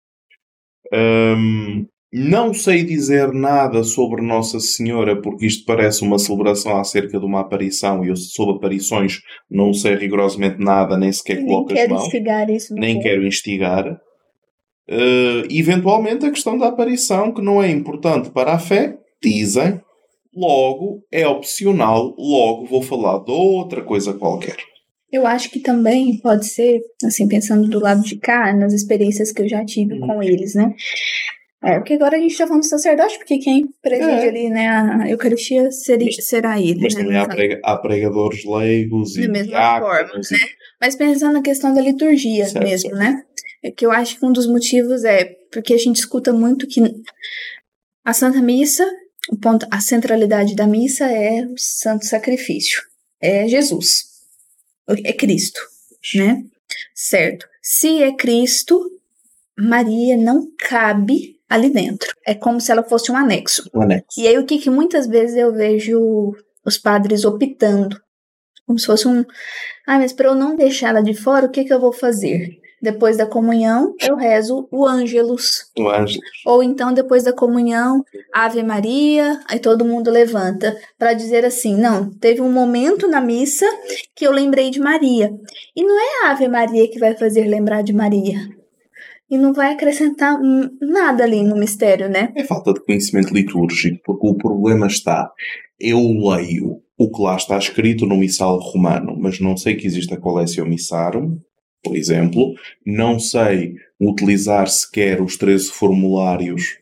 Hum, 1.37 1.87
não 2.12 2.54
sei 2.54 2.84
dizer 2.84 3.32
nada 3.32 3.84
sobre 3.84 4.22
Nossa 4.22 4.58
Senhora, 4.60 5.20
porque 5.20 5.46
isto 5.46 5.64
parece 5.66 6.02
uma 6.02 6.18
celebração 6.18 6.78
acerca 6.78 7.18
de 7.18 7.25
uma 7.25 7.40
aparição 7.40 8.04
e 8.04 8.08
eu 8.08 8.16
sobre 8.16 8.56
aparições 8.56 9.20
não 9.50 9.75
sei 9.75 9.94
rigorosamente 9.94 10.58
nada, 10.58 10.96
nem 10.96 11.12
sequer 11.12 11.37
Nem 11.37 11.46
coloco 11.46 11.72
as 11.72 11.78
quero 11.78 11.90
mãos 11.94 12.04
instigar 12.04 12.50
isso. 12.50 12.75
nem 12.75 13.00
quero 13.00 13.26
instigar. 13.26 14.00
Eh, 14.88 15.42
eventualmente, 15.50 16.25
a 16.25 16.30
questão 16.30 16.57
da 16.57 16.68
aparição, 16.68 17.33
que 17.33 17.42
não 17.42 17.62
é 17.62 17.71
importante 17.71 18.30
para 18.30 18.54
a 18.54 18.59
fé, 18.59 18.97
dizem, 19.23 19.80
logo 20.35 21.02
é 21.12 21.26
opcional, 21.26 22.14
logo 22.18 22.64
vou 22.66 22.83
falar 22.83 23.18
de 23.18 23.30
outra 23.30 23.83
coisa 23.83 24.14
qualquer. 24.14 24.57
Eu 25.12 25.26
acho 25.26 25.50
que 25.50 25.61
também 25.61 26.18
pode 26.18 26.47
ser, 26.47 26.80
assim, 27.04 27.26
pensando 27.28 27.68
do 27.68 27.80
lado 27.80 28.02
de 28.02 28.16
cá, 28.16 28.52
nas 28.54 28.73
experiências 28.73 29.33
que 29.33 29.42
eu 29.42 29.49
já 29.49 29.64
tive 29.64 29.95
Hum. 29.95 30.00
com 30.07 30.23
eles, 30.23 30.54
né? 30.54 30.75
É, 31.62 31.75
porque 31.78 31.95
agora 31.95 32.16
a 32.16 32.21
gente 32.21 32.37
tá 32.38 32.47
falando 32.47 32.62
do 32.62 32.68
sacerdote, 32.68 33.18
porque 33.18 33.38
quem 33.38 33.66
preside 33.83 34.11
É. 34.26 34.28
ali, 34.28 34.49
né, 34.49 34.68
a 34.68 35.11
Eucaristia 35.11 35.71
seria, 35.73 36.11
será 36.12 36.61
ele, 36.61 36.80
Mas 36.80 36.95
né? 36.95 37.02
também 37.02 37.16
há, 37.16 37.26
prega- 37.26 37.61
há 37.64 37.76
pregadores 37.76 38.45
leigos 38.45 39.16
e 39.16 39.26
Da 39.26 39.33
mesma 39.33 39.80
forma, 39.80 40.11
e- 40.21 40.59
Mas 40.80 40.95
pensando 40.95 41.33
na 41.33 41.42
questão 41.42 41.75
da 41.75 41.80
liturgia 41.80 42.47
Certo, 42.47 42.64
mesmo, 42.64 42.90
né? 42.92 43.23
É 43.62 43.70
que 43.70 43.84
eu 43.84 43.90
acho 43.90 44.18
que 44.18 44.24
um 44.24 44.32
dos 44.32 44.46
motivos 44.46 45.04
é 45.04 45.24
porque 45.50 45.74
a 45.74 45.78
gente 45.78 45.96
escuta 45.96 46.32
muito 46.32 46.66
que 46.66 46.80
a 48.04 48.12
Santa 48.12 48.40
Missa, 48.40 48.86
o 49.30 49.36
ponto, 49.36 49.66
a 49.70 49.80
centralidade 49.80 50.54
da 50.54 50.66
missa 50.66 51.06
é 51.06 51.44
o 51.46 51.54
santo 51.58 52.06
sacrifício. 52.06 52.82
É 53.20 53.48
Jesus. 53.48 54.04
É 55.04 55.12
Cristo, 55.12 55.60
né? 56.14 56.42
Certo. 56.94 57.46
Se 57.60 58.02
é 58.02 58.14
Cristo, 58.14 58.80
Maria 59.58 60.16
não 60.16 60.48
cabe 60.56 61.38
ali 61.48 61.70
dentro. 61.70 62.14
É 62.26 62.34
como 62.34 62.60
se 62.60 62.70
ela 62.70 62.82
fosse 62.82 63.10
um 63.10 63.16
anexo. 63.16 63.68
o 63.74 63.82
anexo. 63.82 64.18
E 64.18 64.26
aí 64.26 64.38
o 64.38 64.46
que, 64.46 64.58
que 64.58 64.70
muitas 64.70 65.06
vezes 65.06 65.36
eu 65.36 65.52
vejo 65.52 66.34
os 66.64 66.78
padres 66.78 67.24
optando, 67.24 68.00
como 68.66 68.78
se 68.78 68.86
fosse 68.86 69.08
um, 69.08 69.24
ah, 69.86 69.98
mas 69.98 70.12
para 70.12 70.28
eu 70.28 70.34
não 70.34 70.54
deixar 70.54 70.90
ela 70.90 71.02
de 71.02 71.14
fora, 71.14 71.46
o 71.46 71.50
que 71.50 71.64
que 71.64 71.72
eu 71.72 71.80
vou 71.80 71.92
fazer? 71.92 72.60
Depois 72.80 73.16
da 73.16 73.26
comunhão, 73.26 73.94
eu 74.00 74.16
rezo 74.16 74.68
o 74.70 74.87
Ângelus. 74.87 75.70
O 75.78 75.88
anjo. 75.88 76.18
Ou 76.47 76.62
então, 76.62 76.92
depois 76.92 77.25
da 77.25 77.32
comunhão, 77.32 78.04
Ave 78.32 78.62
Maria, 78.62 79.40
aí 79.49 79.58
todo 79.58 79.85
mundo 79.85 80.11
levanta 80.11 80.76
para 80.97 81.12
dizer 81.12 81.44
assim: 81.44 81.76
não, 81.76 82.11
teve 82.11 82.40
um 82.40 82.52
momento 82.52 83.08
na 83.08 83.20
missa 83.20 83.66
que 84.14 84.26
eu 84.26 84.32
lembrei 84.32 84.70
de 84.70 84.78
Maria. 84.78 85.30
E 85.75 85.82
não 85.82 85.99
é 85.99 86.26
a 86.26 86.30
Ave 86.30 86.47
Maria 86.49 86.88
que 86.88 86.99
vai 86.99 87.16
fazer 87.16 87.44
lembrar 87.44 87.82
de 87.82 87.92
Maria. 87.92 88.38
E 89.30 89.37
não 89.37 89.52
vai 89.52 89.75
acrescentar 89.75 90.38
nada 90.80 91.25
ali 91.25 91.42
no 91.42 91.56
mistério, 91.56 92.08
né? 92.08 92.32
É 92.35 92.44
falta 92.44 92.73
de 92.73 92.82
conhecimento 92.82 93.35
litúrgico, 93.35 94.00
porque 94.04 94.26
o 94.26 94.35
problema 94.35 94.87
está. 94.87 95.30
Eu 95.78 95.99
leio 95.99 96.80
o 96.97 97.11
que 97.11 97.23
lá 97.23 97.37
está 97.37 97.58
escrito 97.58 98.06
no 98.06 98.16
missal 98.16 98.58
romano, 98.58 99.14
mas 99.18 99.38
não 99.38 99.56
sei 99.56 99.76
que 99.76 99.87
existe 99.87 100.14
a 100.14 100.16
Collectio 100.16 100.66
Missarum, 100.66 101.38
por 101.88 101.97
exemplo. 101.97 102.54
Não 102.87 103.18
sei 103.18 103.75
utilizar 104.00 104.68
sequer 104.68 105.21
os 105.21 105.37
13 105.37 105.71
formulários, 105.71 106.76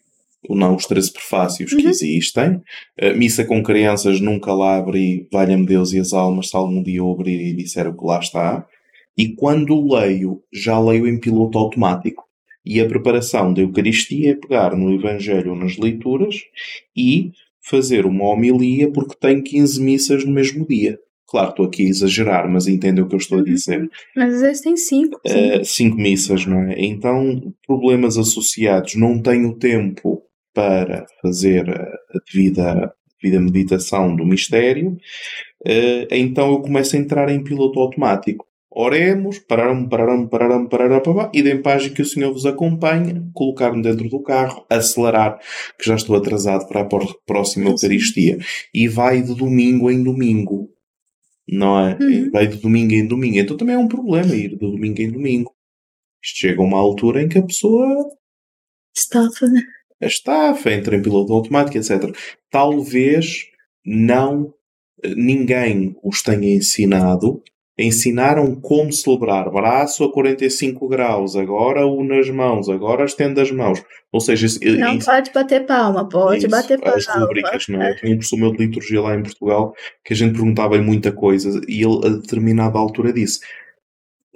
ou 0.48 0.54
não, 0.56 0.76
os 0.76 0.86
13 0.86 1.12
prefácios 1.12 1.72
que 1.72 1.82
Uhum. 1.82 1.88
existem. 1.90 2.60
A 3.00 3.12
missa 3.14 3.44
com 3.44 3.62
crianças 3.62 4.20
nunca 4.20 4.52
lá 4.52 4.76
abri, 4.76 5.26
valha-me 5.32 5.66
Deus 5.66 5.92
e 5.92 5.98
as 5.98 6.12
almas, 6.12 6.50
se 6.50 6.56
algum 6.56 6.82
dia 6.82 6.98
eu 6.98 7.10
abrir 7.10 7.40
e 7.40 7.54
disser 7.56 7.88
o 7.88 7.96
que 7.96 8.04
lá 8.04 8.18
está. 8.20 8.66
E 9.18 9.28
quando 9.34 9.92
leio, 9.92 10.42
já 10.52 10.78
leio 10.78 11.08
em 11.08 11.18
piloto 11.18 11.58
automático. 11.58 12.24
E 12.64 12.80
a 12.80 12.86
preparação 12.86 13.52
da 13.54 13.62
Eucaristia 13.62 14.32
é 14.32 14.34
pegar 14.34 14.76
no 14.76 14.92
Evangelho 14.92 15.52
ou 15.52 15.56
nas 15.56 15.76
leituras 15.78 16.36
e 16.96 17.30
fazer 17.62 18.04
uma 18.06 18.24
homilia 18.28 18.90
porque 18.92 19.14
tem 19.18 19.42
15 19.42 19.80
missas 19.82 20.24
no 20.24 20.32
mesmo 20.32 20.66
dia. 20.66 20.98
Claro, 21.28 21.50
estou 21.50 21.66
aqui 21.66 21.86
a 21.86 21.88
exagerar, 21.88 22.48
mas 22.48 22.68
entendem 22.68 23.02
o 23.02 23.08
que 23.08 23.14
eu 23.14 23.18
estou 23.18 23.40
a 23.40 23.42
dizer. 23.42 23.88
Mas 24.14 24.34
às 24.34 24.40
vezes 24.40 24.62
tem 24.62 24.76
cinco. 24.76 25.20
Eh, 25.24 25.64
cinco 25.64 25.96
missas, 25.96 26.46
não 26.46 26.62
é? 26.62 26.76
Então, 26.78 27.52
problemas 27.66 28.16
associados. 28.16 28.94
Não 28.94 29.20
tenho 29.20 29.56
tempo 29.58 30.22
para 30.54 31.04
fazer 31.20 31.68
a 31.68 32.06
a 32.16 32.20
devida, 32.24 32.72
a 32.72 32.92
devida 33.20 33.40
meditação 33.40 34.14
do 34.14 34.24
mistério. 34.24 34.96
Eh, 35.64 36.08
então 36.10 36.50
eu 36.50 36.60
começo 36.60 36.96
a 36.96 36.98
entrar 36.98 37.28
em 37.28 37.42
piloto 37.42 37.80
automático. 37.80 38.46
Oremos, 38.70 39.38
pararam, 39.38 39.88
pararam, 39.88 40.28
pararam, 40.28 40.68
pararam, 40.68 41.00
pararam, 41.00 41.30
e 41.32 41.42
deem 41.42 41.62
paz 41.62 41.88
que 41.88 42.02
o 42.02 42.04
Senhor 42.04 42.30
vos 42.30 42.44
acompanhe, 42.44 43.22
colocar-me 43.32 43.82
dentro 43.82 44.06
do 44.06 44.22
carro, 44.22 44.66
acelerar, 44.68 45.38
que 45.78 45.86
já 45.88 45.94
estou 45.94 46.14
atrasado 46.14 46.68
para 46.68 46.82
a 46.82 46.88
próxima. 47.26 47.70
Eucaristia. 47.70 48.36
E 48.74 48.86
vai 48.86 49.22
de 49.22 49.34
domingo 49.34 49.90
em 49.90 50.02
domingo. 50.02 50.68
Não 51.48 51.78
é? 51.78 51.96
Uhum. 52.00 52.30
Vai 52.30 52.46
de 52.46 52.56
domingo 52.56 52.92
em 52.92 53.06
domingo. 53.06 53.38
Então 53.38 53.56
também 53.56 53.74
é 53.74 53.78
um 53.78 53.88
problema 53.88 54.34
ir 54.34 54.50
de 54.50 54.56
domingo 54.56 55.00
em 55.00 55.10
domingo. 55.10 55.54
Isto 56.22 56.38
chega 56.38 56.60
a 56.60 56.64
uma 56.64 56.78
altura 56.78 57.22
em 57.22 57.28
que 57.28 57.38
a 57.38 57.42
pessoa 57.42 58.10
Estafa, 58.96 59.46
né? 59.46 59.62
estafa, 60.00 60.72
entra 60.72 60.96
em 60.96 61.02
piloto 61.02 61.32
automático, 61.32 61.76
etc. 61.76 62.14
Talvez 62.50 63.46
não 63.84 64.52
eh, 65.02 65.14
ninguém 65.14 65.94
os 66.02 66.22
tenha 66.22 66.54
ensinado. 66.54 67.42
Ensinaram 67.78 68.54
como 68.54 68.90
celebrar 68.90 69.50
braço 69.50 70.02
a 70.02 70.10
45 70.10 70.88
graus, 70.88 71.36
agora 71.36 71.84
o 71.86 72.02
nas 72.02 72.30
mãos, 72.30 72.70
agora 72.70 73.04
estende 73.04 73.38
as 73.38 73.50
mãos. 73.50 73.82
Ou 74.10 74.18
seja, 74.18 74.46
Não 74.78 74.94
esse- 74.96 75.04
pode 75.04 75.30
bater 75.30 75.66
palma, 75.66 76.08
pode 76.08 76.38
isso, 76.38 76.48
bater 76.48 76.80
palma. 76.80 76.96
As 76.96 77.06
rubricas, 77.06 77.68
não 77.68 77.82
é? 77.82 77.90
Eu 77.90 77.96
tinha 77.96 78.12
um 78.12 78.16
professor 78.16 78.36
meu 78.38 78.52
de 78.52 78.64
liturgia 78.66 79.00
lá 79.02 79.14
em 79.14 79.22
Portugal 79.22 79.74
que 80.02 80.14
a 80.14 80.16
gente 80.16 80.32
perguntava-lhe 80.32 80.82
muita 80.82 81.12
coisa 81.12 81.60
e 81.68 81.82
ele 81.84 82.00
a 82.06 82.08
determinada 82.08 82.78
altura 82.78 83.12
disse: 83.12 83.40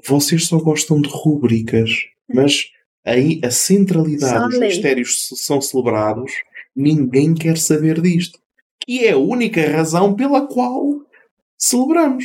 Vocês 0.06 0.47
só 0.47 0.59
gostam 0.59 1.00
de 1.00 1.09
rubricas, 1.11 1.90
mas 2.28 2.66
aí 3.06 3.40
a 3.42 3.50
centralidade 3.50 4.35
dos 4.50 4.59
mistérios 4.68 5.28
são 5.37 5.62
celebrados, 5.62 6.30
ninguém 6.76 7.32
quer 7.32 7.56
saber 7.56 8.02
disto. 8.02 8.38
Que 8.87 9.06
é 9.06 9.12
a 9.12 9.18
única 9.18 9.66
razão 9.70 10.14
pela 10.14 10.47
qual 10.47 10.82
celebramos. 11.59 12.25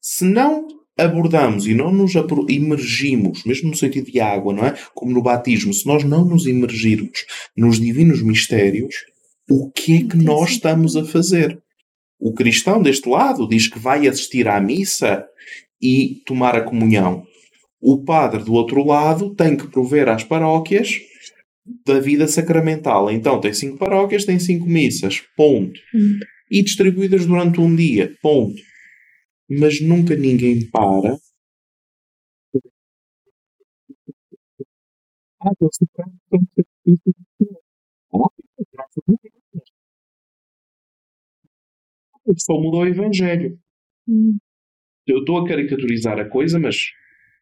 Se 0.00 0.24
não 0.24 0.66
abordamos 0.96 1.66
e 1.66 1.74
não 1.74 1.92
nos 1.92 2.12
imergimos, 2.48 3.44
mesmo 3.44 3.70
no 3.70 3.76
sentido 3.76 4.10
de 4.10 4.20
água, 4.20 4.52
não 4.52 4.64
é? 4.64 4.74
Como 4.94 5.12
no 5.12 5.22
batismo, 5.22 5.72
se 5.72 5.86
nós 5.86 6.04
não 6.04 6.24
nos 6.24 6.46
imergirmos 6.46 7.24
nos 7.56 7.80
divinos 7.80 8.22
mistérios, 8.22 8.94
o 9.48 9.70
que 9.70 9.96
é 9.96 10.04
que 10.04 10.16
nós 10.16 10.50
estamos 10.50 10.96
a 10.96 11.04
fazer? 11.04 11.60
O 12.18 12.34
cristão 12.34 12.82
deste 12.82 13.08
lado 13.08 13.48
diz 13.48 13.66
que 13.66 13.78
vai 13.78 14.06
assistir 14.06 14.46
à 14.46 14.60
missa 14.60 15.24
e 15.80 16.22
tomar 16.26 16.54
a 16.54 16.62
comunhão. 16.62 17.24
O 17.80 18.04
padre 18.04 18.44
do 18.44 18.52
outro 18.52 18.84
lado 18.84 19.34
tem 19.34 19.56
que 19.56 19.66
prover 19.68 20.08
às 20.08 20.22
paróquias 20.22 21.00
da 21.86 21.98
vida 21.98 22.28
sacramental. 22.28 23.10
Então 23.10 23.40
tem 23.40 23.54
cinco 23.54 23.78
paróquias, 23.78 24.26
tem 24.26 24.38
cinco 24.38 24.66
missas, 24.66 25.22
ponto. 25.36 25.80
Hum. 25.94 26.18
E 26.50 26.62
distribuídas 26.62 27.24
durante 27.24 27.60
um 27.60 27.74
dia, 27.74 28.12
ponto. 28.20 28.60
Mas 29.50 29.80
nunca 29.80 30.14
ninguém 30.14 30.70
para. 30.70 31.18
Ah, 35.42 35.50
que 35.58 35.66
graças 38.72 39.02
a 39.08 39.12
Deus. 39.22 39.70
Só 42.38 42.60
mudou 42.60 42.82
o 42.82 42.86
Evangelho. 42.86 43.58
Hum. 44.06 44.38
Eu 45.06 45.18
estou 45.20 45.38
a 45.38 45.48
caricaturizar 45.48 46.20
a 46.20 46.28
coisa, 46.28 46.60
mas 46.60 46.76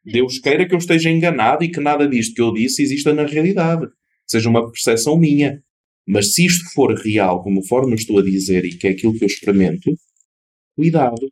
Deus 0.02 0.38
queira 0.38 0.66
que 0.66 0.74
eu 0.74 0.78
esteja 0.78 1.10
enganado 1.10 1.62
e 1.64 1.70
que 1.70 1.80
nada 1.80 2.08
disto 2.08 2.34
que 2.34 2.40
eu 2.40 2.54
disse 2.54 2.82
exista 2.82 3.12
na 3.12 3.26
realidade. 3.26 3.86
Seja 4.26 4.48
uma 4.48 4.70
percepção 4.70 5.18
minha. 5.18 5.62
Mas 6.06 6.32
se 6.32 6.46
isto 6.46 6.72
for 6.72 6.94
real, 6.94 7.42
como 7.42 7.62
forma 7.66 7.90
eu 7.90 7.96
estou 7.96 8.18
a 8.18 8.22
dizer, 8.22 8.64
e 8.64 8.78
que 8.78 8.86
é 8.86 8.92
aquilo 8.92 9.12
que 9.12 9.24
eu 9.24 9.26
experimento, 9.26 9.92
cuidado. 10.74 11.30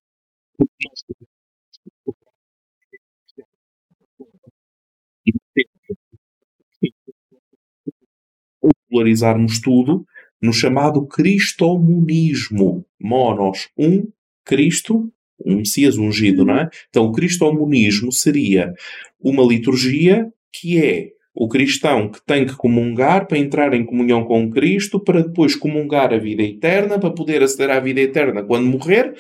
Ou 8.60 8.70
polarizarmos 8.88 9.60
tudo 9.60 10.04
no 10.40 10.52
chamado 10.52 11.06
cristomonismo. 11.06 12.84
Monos, 13.00 13.68
um, 13.78 14.08
Cristo, 14.44 15.10
um 15.44 15.56
Messias 15.56 15.96
ungido, 15.96 16.44
não 16.44 16.56
é? 16.58 16.68
Então, 16.88 17.04
o 17.04 17.12
cristomonismo 17.12 18.12
seria 18.12 18.72
uma 19.20 19.44
liturgia 19.44 20.26
que 20.52 20.78
é 20.82 21.10
o 21.38 21.48
cristão 21.48 22.08
que 22.10 22.24
tem 22.24 22.46
que 22.46 22.56
comungar 22.56 23.26
para 23.26 23.36
entrar 23.36 23.74
em 23.74 23.84
comunhão 23.84 24.24
com 24.24 24.50
Cristo, 24.50 24.98
para 24.98 25.22
depois 25.22 25.54
comungar 25.54 26.14
a 26.14 26.16
vida 26.18 26.42
eterna, 26.42 26.98
para 26.98 27.10
poder 27.10 27.42
aceder 27.42 27.68
à 27.70 27.78
vida 27.78 28.00
eterna 28.00 28.42
quando 28.42 28.66
morrer. 28.66 29.12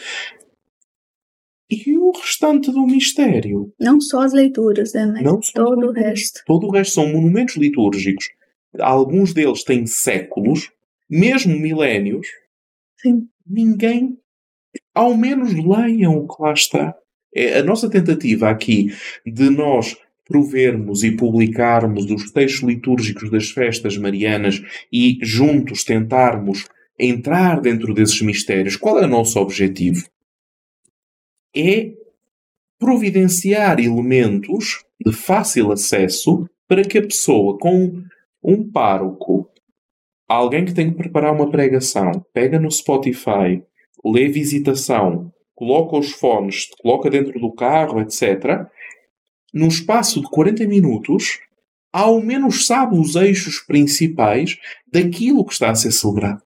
E 1.68 1.98
o 1.98 2.12
restante 2.12 2.70
do 2.70 2.86
mistério? 2.86 3.72
Não 3.78 4.00
só 4.00 4.22
as 4.22 4.32
leituras, 4.32 4.92
né? 4.92 5.06
Mas 5.06 5.22
Não 5.22 5.42
só 5.42 5.52
todo 5.52 5.88
o 5.88 5.92
resto. 5.92 6.40
Todo 6.46 6.66
o 6.68 6.70
resto 6.70 6.94
são 6.94 7.12
monumentos 7.12 7.56
litúrgicos. 7.56 8.26
Alguns 8.78 9.32
deles 9.32 9.64
têm 9.64 9.86
séculos, 9.86 10.70
mesmo 11.10 11.58
milénios. 11.58 12.28
Sim. 13.00 13.28
Ninguém, 13.44 14.16
ao 14.94 15.16
menos 15.16 15.52
leiam 15.52 16.18
o 16.18 16.28
que 16.28 16.42
lá 16.42 16.52
está. 16.52 16.94
É 17.34 17.58
a 17.58 17.62
nossa 17.62 17.90
tentativa 17.90 18.48
aqui 18.48 18.92
de 19.24 19.50
nós 19.50 19.96
provermos 20.24 21.04
e 21.04 21.12
publicarmos 21.12 22.10
os 22.10 22.30
textos 22.32 22.62
litúrgicos 22.62 23.30
das 23.30 23.50
festas 23.50 23.96
marianas 23.96 24.60
e 24.92 25.18
juntos 25.22 25.84
tentarmos 25.84 26.66
entrar 26.98 27.60
dentro 27.60 27.94
desses 27.94 28.20
mistérios. 28.22 28.76
Qual 28.76 28.98
é 28.98 29.04
o 29.04 29.08
nosso 29.08 29.38
objetivo? 29.38 30.04
É 31.54 31.92
providenciar 32.78 33.80
elementos 33.80 34.84
de 35.04 35.12
fácil 35.12 35.72
acesso 35.72 36.48
para 36.68 36.82
que 36.82 36.98
a 36.98 37.02
pessoa 37.02 37.58
com 37.58 38.02
um 38.42 38.70
pároco, 38.70 39.48
alguém 40.28 40.64
que 40.64 40.74
tem 40.74 40.90
que 40.90 40.96
preparar 40.96 41.32
uma 41.32 41.50
pregação, 41.50 42.24
pega 42.32 42.58
no 42.58 42.70
Spotify, 42.70 43.62
lê 44.04 44.28
visitação, 44.28 45.32
coloca 45.54 45.96
os 45.96 46.12
fones, 46.12 46.66
coloca 46.80 47.10
dentro 47.10 47.40
do 47.40 47.52
carro, 47.52 48.00
etc. 48.00 48.66
Num 49.52 49.68
espaço 49.68 50.20
de 50.20 50.28
40 50.28 50.66
minutos, 50.66 51.40
ao 51.92 52.20
menos 52.20 52.66
sabe 52.66 52.98
os 52.98 53.16
eixos 53.16 53.60
principais 53.60 54.58
daquilo 54.92 55.44
que 55.44 55.52
está 55.52 55.70
a 55.70 55.74
ser 55.74 55.92
celebrado. 55.92 56.42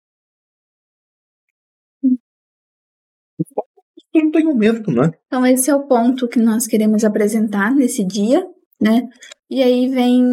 Eu 4.12 4.24
não 4.24 4.30
tenho 4.30 4.54
medo, 4.54 4.90
não 4.90 5.04
é? 5.04 5.12
Então, 5.26 5.46
esse 5.46 5.70
é 5.70 5.74
o 5.74 5.86
ponto 5.86 6.28
que 6.28 6.38
nós 6.38 6.66
queremos 6.66 7.04
apresentar 7.04 7.74
nesse 7.74 8.04
dia, 8.04 8.44
né? 8.80 9.08
E 9.48 9.62
aí 9.62 9.88
vem 9.88 10.24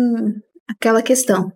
aquela 0.68 1.02
questão. 1.02 1.52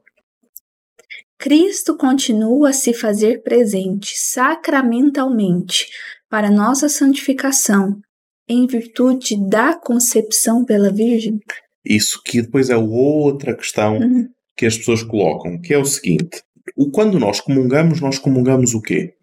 Cristo 1.37 1.97
continua 1.97 2.69
a 2.69 2.73
se 2.73 2.93
fazer 2.93 3.41
presente 3.41 4.13
sacramentalmente 4.15 5.87
para 6.29 6.51
nossa 6.51 6.87
santificação, 6.87 7.99
em 8.47 8.67
virtude 8.67 9.35
da 9.49 9.73
concepção 9.75 10.63
pela 10.63 10.91
Virgem? 10.91 11.39
Isso 11.83 12.21
que 12.23 12.41
depois 12.41 12.69
é 12.69 12.77
outra 12.77 13.55
questão 13.55 13.97
Uhum. 13.97 14.29
que 14.55 14.67
as 14.67 14.77
pessoas 14.77 15.01
colocam, 15.01 15.59
que 15.59 15.73
é 15.73 15.77
o 15.79 15.85
seguinte: 15.85 16.43
o, 16.77 16.91
quando 16.91 17.19
nós 17.19 17.39
comungamos, 17.39 17.99
nós 17.99 18.19
comungamos 18.19 18.75
o 18.75 18.81
quê? 18.81 19.15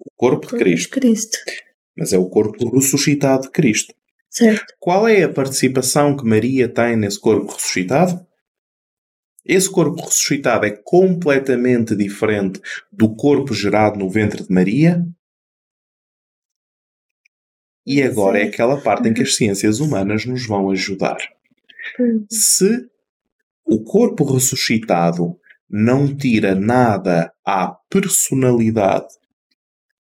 O 0.00 0.10
corpo 0.16 0.46
de 0.46 0.50
Corpo 0.50 0.64
Cristo. 0.64 0.94
de 0.94 1.00
Cristo. 1.00 1.38
Mas 1.98 2.12
é 2.12 2.18
o 2.18 2.28
corpo 2.28 2.70
ressuscitado 2.70 3.42
de 3.42 3.50
Cristo. 3.50 3.92
Certo. 4.30 4.72
Qual 4.78 5.08
é 5.08 5.24
a 5.24 5.32
participação 5.32 6.16
que 6.16 6.24
Maria 6.24 6.68
tem 6.68 6.96
nesse 6.96 7.18
corpo 7.18 7.52
ressuscitado? 7.52 8.24
Esse 9.44 9.68
corpo 9.68 10.00
ressuscitado 10.02 10.64
é 10.64 10.70
completamente 10.70 11.96
diferente 11.96 12.60
do 12.92 13.16
corpo 13.16 13.52
gerado 13.52 13.98
no 13.98 14.08
ventre 14.08 14.44
de 14.44 14.52
Maria? 14.52 15.04
E 17.84 18.02
agora 18.02 18.38
é 18.38 18.44
aquela 18.44 18.80
parte 18.80 19.08
em 19.08 19.14
que 19.14 19.22
as 19.22 19.34
ciências 19.34 19.80
humanas 19.80 20.24
nos 20.24 20.46
vão 20.46 20.70
ajudar. 20.70 21.16
Se 22.30 22.86
o 23.64 23.82
corpo 23.82 24.24
ressuscitado 24.24 25.36
não 25.68 26.14
tira 26.14 26.54
nada 26.54 27.32
à 27.44 27.74
personalidade, 27.90 29.17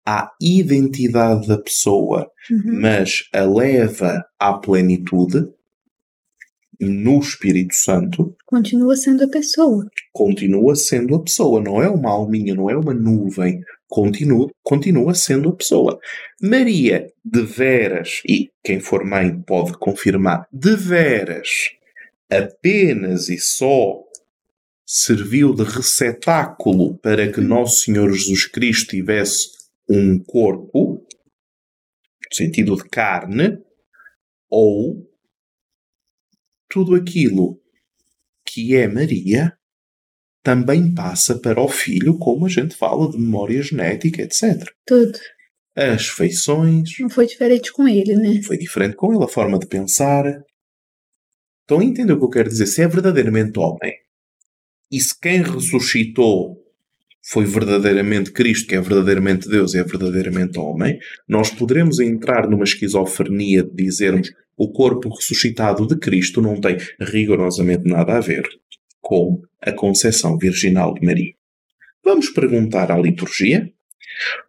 à 0.08 0.32
identidade 0.42 1.46
da 1.50 1.58
pessoa, 1.58 2.32
Uhum. 2.50 2.80
mas 2.80 3.26
a 3.34 3.42
leva 3.42 4.24
à 4.40 4.54
plenitude 4.54 5.46
no 6.80 7.20
Espírito 7.20 7.74
Santo, 7.74 8.34
Continua 8.46 8.96
sendo 8.96 9.24
a 9.26 9.28
pessoa. 9.28 9.86
continua 10.13 10.76
sendo 10.76 11.15
a 11.15 11.22
pessoa. 11.24 11.60
Não 11.62 11.82
é 11.82 11.89
uma 11.89 12.12
alminha, 12.12 12.56
não 12.56 12.70
é 12.70 12.78
uma 12.78 12.93
nuvem. 12.93 13.60
Continua, 13.89 14.48
continua 14.63 15.13
sendo 15.15 15.50
a 15.50 15.56
pessoa. 15.56 16.00
Maria, 16.41 17.12
de 17.26 17.41
veras, 17.41 18.22
e 18.28 18.50
quem 18.63 18.80
for 18.80 19.04
mãe 19.04 19.38
pode 19.41 19.74
confirmar, 19.74 20.46
de 20.54 20.76
veras, 20.76 21.50
apenas 22.30 23.28
e 23.28 23.38
só 23.39 24.04
serviu 24.86 25.54
de 25.54 25.63
receptáculo 25.63 26.98
para 27.00 27.30
que 27.32 27.41
Nosso 27.41 27.82
Senhor 27.82 28.10
Jesus 28.13 28.46
Cristo 28.46 28.91
tivesse 28.91 29.57
um 29.89 30.21
corpo, 30.23 31.06
no 32.30 32.36
sentido 32.36 32.76
de 32.76 32.84
carne, 32.89 33.58
ou 34.50 35.08
tudo 36.69 36.95
aquilo 36.95 37.62
que 38.45 38.76
é 38.76 38.88
Maria 38.88 39.58
também 40.43 40.93
passa 40.93 41.38
para 41.38 41.62
o 41.62 41.67
filho, 41.67 42.17
como 42.17 42.45
a 42.45 42.50
gente 42.50 42.76
fala 42.76 43.10
de 43.12 43.17
memória 43.17 43.62
genética, 43.62 44.21
etc. 44.21 44.63
Tudo. 44.86 45.19
As 45.76 46.08
feições, 46.08 46.89
Não 47.00 47.10
foi 47.10 47.28
diferente 47.28 47.71
com 47.71 47.88
ele, 47.88 48.15
né? 48.15 48.41
foi 48.41 48.58
diferente 48.58 48.95
com 48.95 49.13
ele, 49.13 49.23
a 49.23 49.28
forma 49.28 49.60
de 49.60 49.67
pensar. 49.67 50.23
Estão 51.62 51.80
a 51.80 51.84
entender 51.84 52.13
o 52.13 52.17
que 52.17 52.26
eu 52.26 52.30
quero 52.30 52.50
dizer? 52.50 52.65
Se 52.65 52.82
é 52.82 52.88
verdadeiramente 52.88 53.60
homem, 53.60 53.93
e 54.91 55.00
se 55.02 55.19
quem 55.19 55.43
ressuscitou 55.43 56.56
foi 57.30 57.46
verdadeiramente 57.46 58.32
Cristo, 58.32 58.68
que 58.68 58.76
é 58.76 58.82
verdadeiramente 58.82 59.50
Deus 59.50 59.74
e 59.74 59.80
é 59.80 59.84
verdadeiramente 59.84 60.58
homem, 60.58 60.98
nós 61.28 61.50
poderemos 61.50 62.00
entrar 62.00 62.50
numa 62.50 62.63
esquizofrenia 62.63 63.63
de 63.63 63.84
dizermos 63.84 64.32
o 64.56 64.72
corpo 64.72 65.10
ressuscitado 65.10 65.86
de 65.86 65.98
Cristo 65.98 66.42
não 66.42 66.60
tem 66.60 66.78
rigorosamente 67.00 67.84
nada 67.84 68.18
a 68.18 68.22
ver 68.22 68.48
com 69.02 69.42
a 69.62 69.72
concepção 69.74 70.38
virginal 70.38 70.94
de 70.94 71.06
Maria. 71.06 71.34
Vamos 72.04 72.30
perguntar 72.30 72.92
à 72.92 72.98
liturgia 72.98 73.70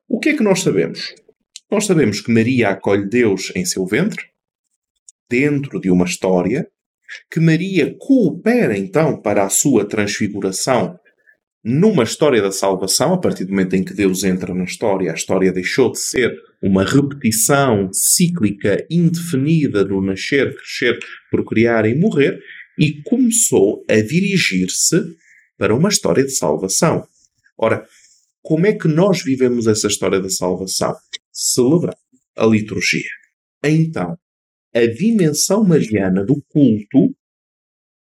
o 0.08 0.18
que 0.20 0.30
é 0.30 0.36
que 0.36 0.42
nós 0.42 0.60
sabemos? 0.60 1.14
Nós 1.70 1.84
sabemos 1.84 2.20
que 2.20 2.32
Maria 2.32 2.70
acolhe 2.70 3.06
Deus 3.06 3.52
em 3.54 3.64
seu 3.64 3.84
ventre, 3.84 4.24
dentro 5.28 5.80
de 5.80 5.90
uma 5.90 6.06
história, 6.06 6.66
que 7.30 7.40
Maria 7.40 7.94
coopera 7.98 8.78
então 8.78 9.20
para 9.20 9.44
a 9.44 9.50
sua 9.50 9.84
transfiguração 9.84 10.98
numa 11.68 12.02
história 12.02 12.40
da 12.40 12.50
salvação, 12.50 13.12
a 13.12 13.18
partir 13.18 13.44
do 13.44 13.50
momento 13.50 13.76
em 13.76 13.84
que 13.84 13.92
Deus 13.92 14.24
entra 14.24 14.54
na 14.54 14.64
história, 14.64 15.10
a 15.10 15.14
história 15.14 15.52
deixou 15.52 15.92
de 15.92 15.98
ser 15.98 16.34
uma 16.62 16.82
repetição 16.82 17.90
cíclica 17.92 18.86
indefinida 18.90 19.84
do 19.84 20.00
nascer, 20.00 20.56
crescer, 20.56 20.98
procriar 21.30 21.84
e 21.84 21.94
morrer, 21.94 22.40
e 22.78 23.02
começou 23.02 23.84
a 23.86 23.96
dirigir-se 23.96 25.14
para 25.58 25.74
uma 25.74 25.90
história 25.90 26.24
de 26.24 26.30
salvação. 26.30 27.06
Ora, 27.58 27.86
como 28.40 28.66
é 28.66 28.72
que 28.72 28.88
nós 28.88 29.22
vivemos 29.22 29.66
essa 29.66 29.88
história 29.88 30.20
da 30.20 30.30
salvação? 30.30 30.96
Celebrando 31.30 31.98
a 32.34 32.46
liturgia. 32.46 33.10
Então, 33.62 34.16
a 34.74 34.86
dimensão 34.86 35.64
mariana 35.64 36.24
do 36.24 36.42
culto 36.48 37.14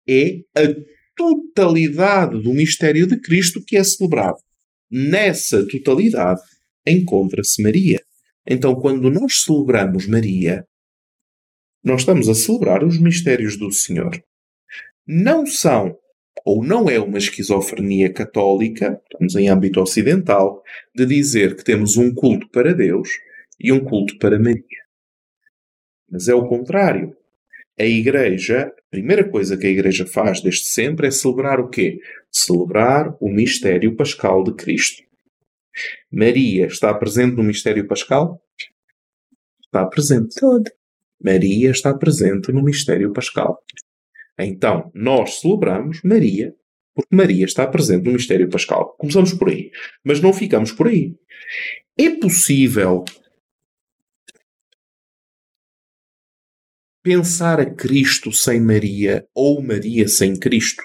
é 0.05 0.39
a 0.53 0.92
totalidade 1.15 2.41
do 2.41 2.53
mistério 2.53 3.07
de 3.07 3.19
Cristo 3.19 3.63
que 3.65 3.77
é 3.77 3.83
celebrado. 3.83 4.37
Nessa 4.91 5.67
totalidade 5.67 6.41
encontra-se 6.85 7.61
Maria. 7.61 8.01
Então, 8.45 8.75
quando 8.75 9.09
nós 9.09 9.43
celebramos 9.43 10.07
Maria, 10.07 10.65
nós 11.83 12.01
estamos 12.01 12.29
a 12.29 12.35
celebrar 12.35 12.83
os 12.83 12.97
mistérios 12.97 13.57
do 13.57 13.71
Senhor. 13.71 14.21
Não 15.05 15.45
são, 15.45 15.97
ou 16.45 16.63
não 16.63 16.89
é 16.89 16.99
uma 16.99 17.17
esquizofrenia 17.17 18.11
católica, 18.11 19.01
estamos 19.03 19.35
em 19.35 19.49
âmbito 19.49 19.81
ocidental, 19.81 20.63
de 20.95 21.05
dizer 21.05 21.55
que 21.55 21.63
temos 21.63 21.97
um 21.97 22.13
culto 22.13 22.49
para 22.49 22.73
Deus 22.73 23.09
e 23.59 23.71
um 23.71 23.83
culto 23.83 24.17
para 24.17 24.39
Maria. 24.39 24.63
Mas 26.09 26.27
é 26.27 26.35
o 26.35 26.47
contrário. 26.47 27.15
A 27.79 27.83
Igreja, 27.83 28.71
primeira 28.93 29.27
coisa 29.27 29.57
que 29.57 29.65
a 29.65 29.71
Igreja 29.71 30.05
faz 30.05 30.39
desde 30.39 30.65
sempre 30.65 31.07
é 31.07 31.11
celebrar 31.11 31.59
o 31.59 31.67
quê? 31.67 31.99
Celebrar 32.31 33.17
o 33.19 33.27
mistério 33.27 33.95
pascal 33.95 34.43
de 34.43 34.53
Cristo. 34.53 35.01
Maria 36.11 36.67
está 36.67 36.93
presente 36.93 37.35
no 37.35 37.41
mistério 37.41 37.87
pascal? 37.87 38.39
Está 39.65 39.83
presente. 39.87 40.39
Todo. 40.39 40.69
Maria 41.19 41.71
está 41.71 41.91
presente 41.97 42.51
no 42.51 42.61
mistério 42.61 43.11
pascal. 43.11 43.57
Então, 44.37 44.91
nós 44.93 45.39
celebramos 45.39 45.99
Maria 46.03 46.53
porque 46.93 47.15
Maria 47.15 47.45
está 47.45 47.65
presente 47.65 48.05
no 48.05 48.11
mistério 48.11 48.47
pascal. 48.47 48.95
Começamos 48.99 49.33
por 49.33 49.49
aí. 49.49 49.71
Mas 50.03 50.21
não 50.21 50.31
ficamos 50.31 50.71
por 50.71 50.87
aí. 50.87 51.15
É 51.97 52.11
possível 52.11 53.03
pensar 57.03 57.59
a 57.59 57.65
Cristo 57.65 58.31
sem 58.31 58.61
Maria 58.61 59.27
ou 59.35 59.61
Maria 59.61 60.07
sem 60.07 60.37
Cristo. 60.37 60.81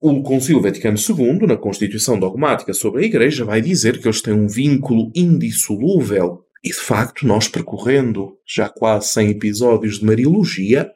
O 0.00 0.22
Concílio 0.22 0.62
Vaticano 0.62 0.96
II, 0.96 1.46
na 1.46 1.58
Constituição 1.58 2.18
Dogmática 2.18 2.72
sobre 2.72 3.02
a 3.02 3.06
Igreja, 3.06 3.44
vai 3.44 3.60
dizer 3.60 4.00
que 4.00 4.08
eles 4.08 4.22
têm 4.22 4.32
um 4.32 4.48
vínculo 4.48 5.12
indissolúvel. 5.14 6.46
E 6.64 6.70
de 6.70 6.74
facto, 6.74 7.26
nós 7.26 7.48
percorrendo 7.48 8.38
já 8.46 8.70
quase 8.70 9.08
100 9.08 9.30
episódios 9.30 9.98
de 9.98 10.06
Mariologia, 10.06 10.90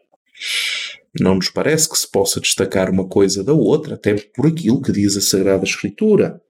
não 1.20 1.36
nos 1.36 1.50
parece 1.50 1.88
que 1.88 1.96
se 1.96 2.10
possa 2.10 2.40
destacar 2.40 2.90
uma 2.90 3.06
coisa 3.06 3.44
da 3.44 3.52
outra, 3.52 3.94
até 3.94 4.14
por 4.14 4.46
aquilo 4.46 4.80
que 4.80 4.90
diz 4.90 5.16
a 5.16 5.20
Sagrada 5.20 5.64
Escritura. 5.64 6.40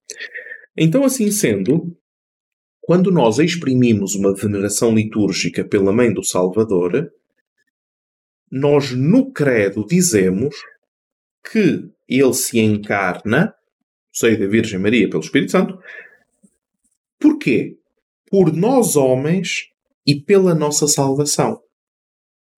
Então, 0.77 1.05
assim 1.05 1.31
sendo, 1.31 1.97
quando 2.87 3.11
nós 3.11 3.39
exprimimos 3.39 4.15
uma 4.15 4.35
veneração 4.35 4.95
litúrgica 4.95 5.65
pela 5.65 5.93
Mãe 5.93 6.13
do 6.13 6.23
Salvador, 6.23 7.11
nós 8.51 8.93
no 8.93 9.33
credo 9.33 9.87
dizemos 9.87 10.55
que 11.51 11.91
ele 12.09 12.35
se 12.35 12.59
encarna, 12.59 13.55
seio 14.13 14.39
da 14.39 14.47
Virgem 14.47 14.79
Maria 14.79 15.09
pelo 15.09 15.23
Espírito 15.23 15.53
Santo, 15.53 15.79
porquê? 17.19 17.77
Por 18.31 18.53
nós 18.53 18.97
homens 18.97 19.69
e 20.07 20.21
pela 20.21 20.55
nossa 20.55 20.87
salvação 20.87 21.65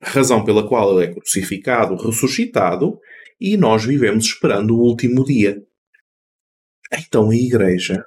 razão 0.03 0.45
pela 0.45 0.67
qual 0.67 1.01
ele 1.01 1.11
é 1.11 1.15
crucificado, 1.15 1.97
ressuscitado, 1.97 2.99
e 3.41 3.57
nós 3.57 3.85
vivemos 3.85 4.25
esperando 4.25 4.77
o 4.77 4.83
último 4.83 5.25
dia. 5.25 5.63
Então 6.93 7.31
a 7.31 7.37
Igreja, 7.37 8.05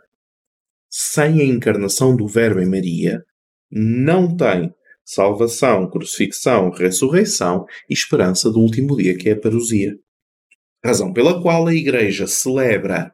sem 0.89 1.41
a 1.41 1.43
encarnação 1.43 2.15
do 2.15 2.27
Verbo 2.27 2.59
em 2.59 2.69
Maria, 2.69 3.23
não 3.71 4.35
tem 4.35 4.73
salvação, 5.05 5.89
crucifixão, 5.89 6.69
ressurreição 6.69 7.65
e 7.89 7.93
esperança 7.93 8.49
do 8.49 8.59
último 8.59 8.95
dia, 8.97 9.17
que 9.17 9.29
é 9.29 9.33
a 9.33 9.39
parousia. 9.39 9.95
Razão 10.83 11.13
pela 11.13 11.41
qual 11.41 11.67
a 11.67 11.73
Igreja 11.73 12.25
celebra 12.25 13.11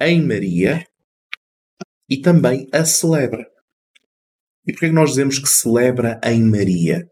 em 0.00 0.22
Maria 0.22 0.84
e 2.08 2.20
também 2.20 2.66
a 2.72 2.84
celebra. 2.84 3.46
E 4.66 4.72
porquê 4.72 4.86
é 4.86 4.88
que 4.88 4.94
nós 4.94 5.10
dizemos 5.10 5.38
que 5.38 5.48
celebra 5.48 6.20
em 6.24 6.42
Maria? 6.42 7.06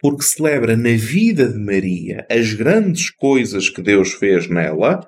porque 0.00 0.22
celebra 0.22 0.76
na 0.76 0.96
vida 0.96 1.48
de 1.48 1.58
Maria 1.58 2.26
as 2.30 2.54
grandes 2.54 3.10
coisas 3.10 3.68
que 3.68 3.82
Deus 3.82 4.12
fez 4.12 4.48
nela, 4.48 5.00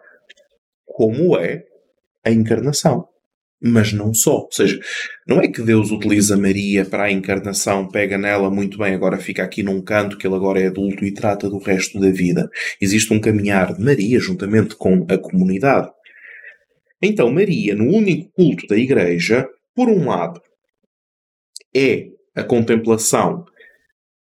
como 0.85 1.39
é 1.39 1.65
a 2.25 2.31
encarnação. 2.31 3.09
Mas 3.63 3.93
não 3.93 4.15
só. 4.15 4.37
Ou 4.37 4.53
seja, 4.53 4.81
não 5.27 5.41
é 5.41 5.49
que 5.49 5.61
Deus 5.63 5.91
utiliza 5.91 6.37
Maria 6.37 6.85
para 6.85 7.05
a 7.05 7.13
encarnação, 7.13 7.89
pega 7.89 8.17
nela 8.17 8.51
muito 8.51 8.79
bem, 8.79 8.95
agora 8.95 9.19
fica 9.19 9.43
aqui 9.43 9.63
num 9.63 9.83
canto 9.83 10.17
que 10.17 10.27
ele 10.27 10.37
agora 10.37 10.61
é 10.61 10.69
adulto 10.69 11.05
e 11.05 11.13
trata 11.13 11.49
do 11.49 11.59
resto 11.59 12.01
da 12.01 12.11
vida. 12.11 12.49
Existe 12.81 13.13
um 13.13 13.21
caminhar 13.21 13.75
de 13.75 13.85
Maria 13.85 14.19
juntamente 14.19 14.75
com 14.77 15.07
a 15.11 15.19
comunidade. 15.19 15.91
Então, 17.03 17.31
Maria, 17.31 17.75
no 17.75 17.85
único 17.85 18.31
culto 18.33 18.67
da 18.67 18.77
Igreja, 18.77 19.49
por 19.75 19.89
um 19.89 20.07
lado, 20.07 20.41
é 21.75 22.09
a 22.35 22.43
contemplação 22.43 23.45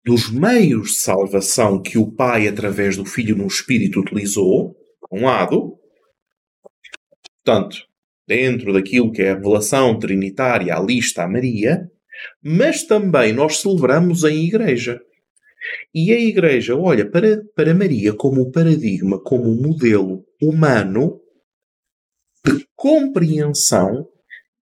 dos 0.04 0.30
meios 0.30 0.92
de 0.92 1.00
salvação 1.00 1.82
que 1.82 1.98
o 1.98 2.10
Pai, 2.10 2.48
através 2.48 2.96
do 2.96 3.04
Filho 3.04 3.36
no 3.36 3.46
Espírito, 3.46 4.00
utilizou, 4.00 4.74
por 5.00 5.18
um 5.18 5.24
lado, 5.24 5.76
portanto, 7.44 7.87
dentro 8.28 8.74
daquilo 8.74 9.10
que 9.10 9.22
é 9.22 9.30
a 9.30 9.34
revelação 9.34 9.98
trinitária, 9.98 10.76
a 10.76 10.80
lista 10.80 11.24
a 11.24 11.28
Maria, 11.28 11.90
mas 12.44 12.84
também 12.84 13.32
nós 13.32 13.60
celebramos 13.60 14.22
em 14.22 14.44
igreja. 14.44 15.00
E 15.94 16.12
a 16.12 16.20
igreja 16.20 16.76
olha 16.76 17.10
para, 17.10 17.42
para 17.56 17.74
Maria 17.74 18.12
como 18.12 18.42
o 18.42 18.50
paradigma, 18.50 19.18
como 19.22 19.44
o 19.44 19.60
modelo 19.60 20.24
humano 20.40 21.20
de 22.44 22.66
compreensão 22.76 24.06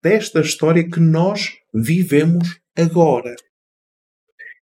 desta 0.02 0.40
história 0.40 0.88
que 0.88 1.00
nós 1.00 1.54
vivemos 1.74 2.60
agora. 2.76 3.34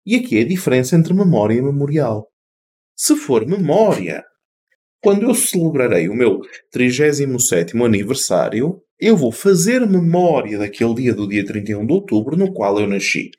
E 0.07 0.17
aqui 0.17 0.39
é 0.39 0.43
a 0.43 0.49
diferença 0.49 0.97
entre 0.97 1.13
memória 1.13 1.55
e 1.55 1.63
memorial. 1.63 2.29
Se 2.97 3.17
for 3.17 3.47
memória, 3.47 4.25
quando 5.05 5.25
eu 5.25 5.35
celebrarei 5.35 6.09
o 6.09 6.15
meu 6.15 6.41
37 6.71 7.77
aniversário, 7.77 8.83
eu 8.99 9.17
vou 9.17 9.31
fazer 9.31 9.87
memória 9.87 10.59
daquele 10.59 10.95
dia 10.95 11.15
do 11.15 11.29
dia 11.29 11.45
31 11.45 11.87
de 11.87 11.93
outubro 11.93 12.37
no 12.37 12.53
qual 12.53 12.81
eu 12.81 12.87
nasci. 12.87 13.31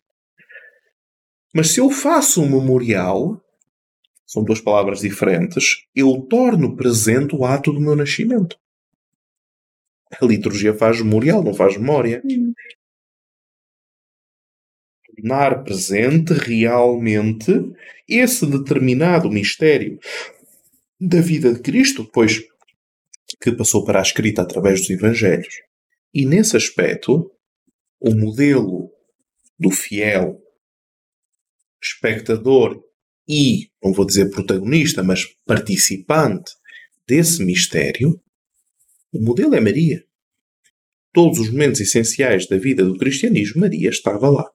Mas 1.54 1.71
se 1.71 1.80
eu 1.80 1.89
faço 1.89 2.43
um 2.43 2.49
memorial, 2.49 3.41
são 4.28 4.43
duas 4.43 4.62
palavras 4.62 4.99
diferentes, 4.99 5.88
eu 5.95 6.21
torno 6.30 6.75
presente 6.75 7.36
o 7.36 7.43
ato 7.43 7.73
do 7.73 7.82
meu 7.82 7.95
nascimento. 7.95 8.58
A 10.21 10.23
liturgia 10.23 10.73
faz 10.73 11.01
memorial, 11.01 11.43
não 11.43 11.54
faz 11.54 11.78
memória. 11.78 12.21
Hum 12.23 12.54
tornar 15.15 15.63
presente 15.63 16.34
realmente 16.34 17.51
esse 18.08 18.45
determinado 18.45 19.30
mistério 19.30 19.99
da 20.99 21.21
vida 21.21 21.53
de 21.53 21.62
Cristo, 21.62 22.03
depois 22.03 22.41
que 23.41 23.51
passou 23.51 23.84
para 23.84 23.99
a 23.99 24.01
escrita 24.01 24.41
através 24.41 24.81
dos 24.81 24.89
Evangelhos. 24.89 25.55
E 26.13 26.25
nesse 26.25 26.55
aspecto, 26.55 27.31
o 27.99 28.13
modelo 28.15 28.91
do 29.60 29.69
fiel 29.71 30.41
espectador 31.81 32.81
e, 33.27 33.69
não 33.84 33.91
vou 33.91 34.05
dizer 34.05 34.29
protagonista, 34.29 35.03
mas 35.03 35.25
participante 35.45 36.51
desse 37.08 37.43
mistério, 37.43 38.21
o 39.12 39.21
modelo 39.21 39.55
é 39.55 39.60
Maria. 39.60 40.03
Todos 41.13 41.39
os 41.39 41.49
momentos 41.49 41.79
essenciais 41.79 42.47
da 42.47 42.58
vida 42.58 42.84
do 42.84 42.97
cristianismo, 42.97 43.62
Maria 43.62 43.89
estava 43.89 44.29
lá. 44.29 44.45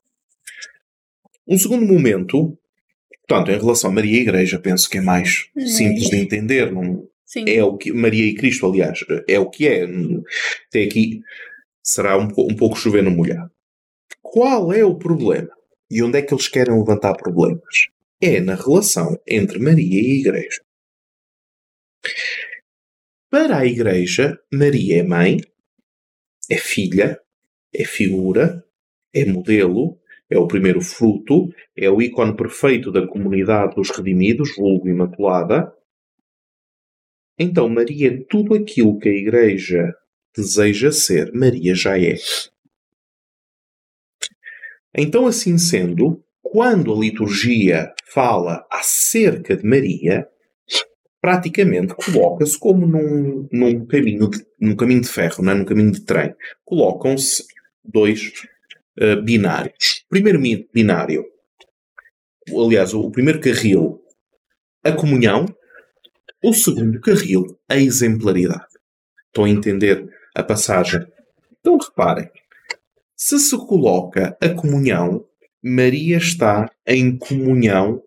Um 1.46 1.58
segundo 1.58 1.86
momento, 1.86 2.59
portanto, 3.26 3.50
em 3.50 3.58
relação 3.58 3.90
a 3.90 3.92
Maria 3.92 4.16
e 4.16 4.18
a 4.18 4.22
Igreja, 4.22 4.58
penso 4.58 4.88
que 4.88 4.98
é 4.98 5.00
mais 5.00 5.48
é. 5.56 5.66
simples 5.66 6.10
de 6.10 6.16
entender. 6.16 6.72
Não, 6.72 7.08
Sim. 7.30 7.44
É 7.48 7.62
o 7.62 7.76
que 7.76 7.92
Maria 7.92 8.24
e 8.24 8.34
Cristo, 8.34 8.66
aliás, 8.66 9.04
é 9.28 9.38
o 9.38 9.48
que 9.48 9.68
é. 9.68 9.84
Até 10.68 10.82
aqui 10.82 11.20
será 11.80 12.18
um, 12.18 12.24
um 12.24 12.56
pouco 12.56 12.76
chover 12.76 13.04
no 13.04 13.10
molhado. 13.12 13.52
Qual 14.20 14.72
é 14.72 14.84
o 14.84 14.98
problema? 14.98 15.50
E 15.88 16.02
onde 16.02 16.18
é 16.18 16.22
que 16.22 16.34
eles 16.34 16.48
querem 16.48 16.76
levantar 16.76 17.14
problemas? 17.14 17.86
É 18.20 18.40
na 18.40 18.56
relação 18.56 19.16
entre 19.28 19.60
Maria 19.60 20.00
e 20.02 20.06
a 20.06 20.18
Igreja. 20.18 20.60
Para 23.30 23.58
a 23.58 23.66
Igreja, 23.66 24.36
Maria 24.52 24.98
é 24.98 25.02
mãe, 25.04 25.38
é 26.50 26.56
filha, 26.56 27.20
é 27.72 27.84
figura, 27.84 28.64
é 29.14 29.24
modelo, 29.24 29.99
é 30.30 30.38
o 30.38 30.46
primeiro 30.46 30.80
fruto, 30.80 31.48
é 31.76 31.90
o 31.90 32.00
ícone 32.00 32.36
perfeito 32.36 32.92
da 32.92 33.06
comunidade 33.06 33.74
dos 33.74 33.90
redimidos, 33.90 34.54
vulgo 34.56 34.88
Imaculada. 34.88 35.72
Então, 37.38 37.68
Maria 37.68 38.24
tudo 38.28 38.54
aquilo 38.54 38.98
que 38.98 39.08
a 39.08 39.12
Igreja 39.12 39.92
deseja 40.36 40.92
ser, 40.92 41.32
Maria 41.32 41.74
já 41.74 41.98
é. 41.98 42.14
Então, 44.94 45.26
assim 45.26 45.58
sendo, 45.58 46.22
quando 46.42 46.92
a 46.92 46.98
liturgia 46.98 47.92
fala 48.12 48.66
acerca 48.70 49.56
de 49.56 49.64
Maria, 49.64 50.28
praticamente 51.20 51.94
coloca-se 51.94 52.58
como 52.58 52.86
num, 52.86 53.48
num, 53.52 53.86
caminho 53.86 54.28
de, 54.28 54.44
num 54.60 54.76
caminho 54.76 55.00
de 55.00 55.08
ferro, 55.08 55.42
não 55.42 55.52
é? 55.52 55.54
num 55.54 55.64
caminho 55.64 55.92
de 55.92 56.04
trem. 56.04 56.34
Colocam-se 56.64 57.44
dois 57.84 58.32
uh, 59.00 59.22
binários. 59.22 60.04
Primeiro 60.08 60.40
binário, 60.72 61.24
aliás, 62.48 62.94
o 62.94 63.10
primeiro 63.10 63.40
carril, 63.40 64.00
a 64.84 64.92
comunhão. 64.92 65.46
O 66.42 66.54
segundo 66.54 66.98
carril, 67.00 67.58
a 67.68 67.76
exemplaridade. 67.76 68.64
Estão 69.26 69.44
a 69.44 69.50
entender 69.50 70.08
a 70.34 70.42
passagem? 70.42 71.06
Então 71.60 71.76
reparem, 71.76 72.30
se 73.14 73.38
se 73.38 73.54
coloca 73.66 74.34
a 74.40 74.48
comunhão, 74.48 75.26
Maria 75.62 76.16
está 76.16 76.70
em 76.86 77.18
comunhão 77.18 78.02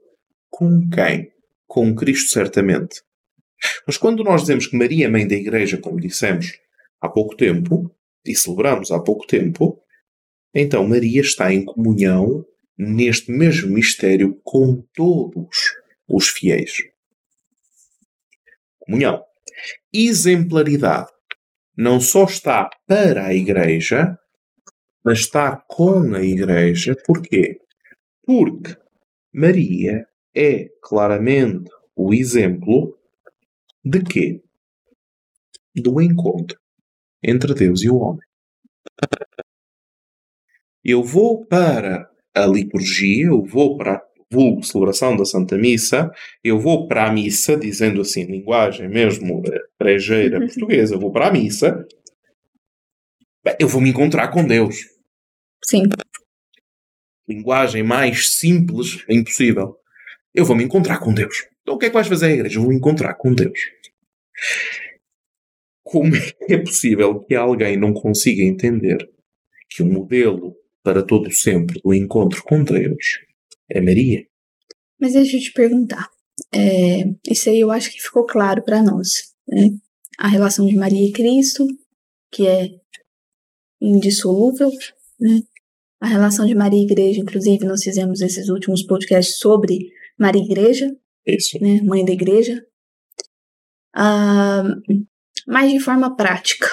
com 0.49 0.89
quem? 0.89 1.31
Com 1.67 1.93
Cristo, 1.93 2.31
certamente. 2.31 3.03
Mas 3.85 3.97
quando 3.97 4.23
nós 4.23 4.41
dizemos 4.41 4.65
que 4.65 4.75
Maria 4.75 5.05
é 5.05 5.09
mãe 5.09 5.27
da 5.27 5.35
Igreja, 5.35 5.77
como 5.77 6.01
dissemos 6.01 6.59
há 6.99 7.07
pouco 7.07 7.35
tempo, 7.35 7.95
e 8.25 8.35
celebramos 8.35 8.91
há 8.91 8.99
pouco 8.99 9.27
tempo, 9.27 9.82
então 10.53 10.87
Maria 10.87 11.21
está 11.21 11.53
em 11.53 11.65
comunhão 11.65 12.45
neste 12.77 13.31
mesmo 13.31 13.73
mistério 13.73 14.39
com 14.43 14.81
todos 14.93 15.73
os 16.07 16.29
fiéis. 16.29 16.77
Comunhão. 18.79 19.23
Exemplaridade. 19.93 21.11
Não 21.75 21.99
só 21.99 22.25
está 22.25 22.69
para 22.85 23.27
a 23.27 23.33
Igreja, 23.33 24.17
mas 25.03 25.19
está 25.19 25.55
com 25.67 26.13
a 26.13 26.23
Igreja. 26.23 26.95
Porquê? 27.05 27.59
Porque 28.25 28.75
Maria 29.33 30.05
é 30.35 30.69
claramente 30.81 31.69
o 31.95 32.13
exemplo 32.13 32.97
de 33.83 34.03
quê? 34.03 34.43
Do 35.75 36.01
encontro 36.01 36.59
entre 37.23 37.53
Deus 37.53 37.81
e 37.81 37.89
o 37.89 37.97
homem. 37.97 38.27
Eu 40.83 41.03
vou 41.03 41.45
para 41.45 42.09
a 42.35 42.45
liturgia, 42.45 43.27
eu 43.27 43.43
vou 43.43 43.77
para 43.77 43.93
a 43.95 44.01
vulgo 44.31 44.63
celebração 44.63 45.15
da 45.15 45.23
Santa 45.23 45.57
Missa, 45.57 46.11
eu 46.43 46.59
vou 46.59 46.87
para 46.87 47.07
a 47.07 47.13
missa, 47.13 47.55
dizendo 47.55 48.01
assim, 48.01 48.25
linguagem 48.25 48.89
mesmo 48.89 49.41
brejeira 49.79 50.39
portuguesa, 50.39 50.95
eu 50.95 50.99
vou 50.99 51.11
para 51.11 51.27
a 51.27 51.31
missa, 51.31 51.85
eu 53.59 53.67
vou 53.67 53.79
me 53.79 53.89
encontrar 53.89 54.29
com 54.29 54.45
Deus. 54.45 54.75
Sim. 55.63 55.83
Linguagem 57.27 57.83
mais 57.83 58.33
simples 58.37 59.05
é 59.07 59.13
impossível. 59.13 59.77
Eu 60.33 60.45
vou 60.45 60.55
me 60.55 60.63
encontrar 60.63 60.99
com 60.99 61.13
Deus. 61.13 61.45
Então 61.61 61.75
o 61.75 61.77
que 61.77 61.85
é 61.85 61.89
que 61.89 61.93
vais 61.93 62.07
fazer 62.07 62.25
à 62.25 62.31
igreja? 62.31 62.57
Eu 62.57 62.63
vou 62.63 62.71
me 62.71 62.77
encontrar 62.77 63.13
com 63.13 63.33
Deus. 63.33 63.59
Como 65.83 66.11
é 66.49 66.57
possível 66.57 67.19
que 67.21 67.35
alguém 67.35 67.77
não 67.77 67.93
consiga 67.93 68.43
entender 68.43 68.97
que 69.69 69.83
o 69.83 69.85
modelo 69.85 70.55
para 70.83 71.01
todo 71.01 71.31
sempre 71.31 71.81
do 71.81 71.93
encontro 71.93 72.43
com 72.43 72.63
Deus 72.63 73.19
é 73.69 73.81
Maria? 73.81 74.25
Mas 74.99 75.13
deixa 75.13 75.37
eu 75.37 75.41
te 75.41 75.51
perguntar. 75.53 76.09
É, 76.53 77.03
isso 77.29 77.49
aí 77.49 77.59
eu 77.59 77.71
acho 77.71 77.91
que 77.91 78.01
ficou 78.01 78.25
claro 78.25 78.61
para 78.63 78.81
nós. 78.83 79.33
Né? 79.47 79.71
A 80.19 80.27
relação 80.27 80.65
de 80.65 80.75
Maria 80.75 81.07
e 81.07 81.11
Cristo, 81.11 81.65
que 82.31 82.47
é 82.47 82.69
indissolúvel, 83.81 84.71
né? 85.19 85.41
A 85.99 86.07
relação 86.07 86.45
de 86.45 86.53
Maria 86.53 86.79
e 86.79 86.83
Igreja, 86.83 87.21
inclusive, 87.21 87.65
nós 87.65 87.81
fizemos 87.81 88.19
esses 88.19 88.49
últimos 88.49 88.83
podcasts 88.83 89.37
sobre 89.37 89.89
Maria 90.19 90.41
e 90.41 90.45
Igreja, 90.45 90.93
Isso. 91.25 91.57
né? 91.61 91.81
Mãe 91.81 92.03
da 92.03 92.11
Igreja. 92.11 92.65
Ah, 93.95 94.63
mas 95.47 95.71
de 95.71 95.79
forma 95.79 96.15
prática, 96.15 96.67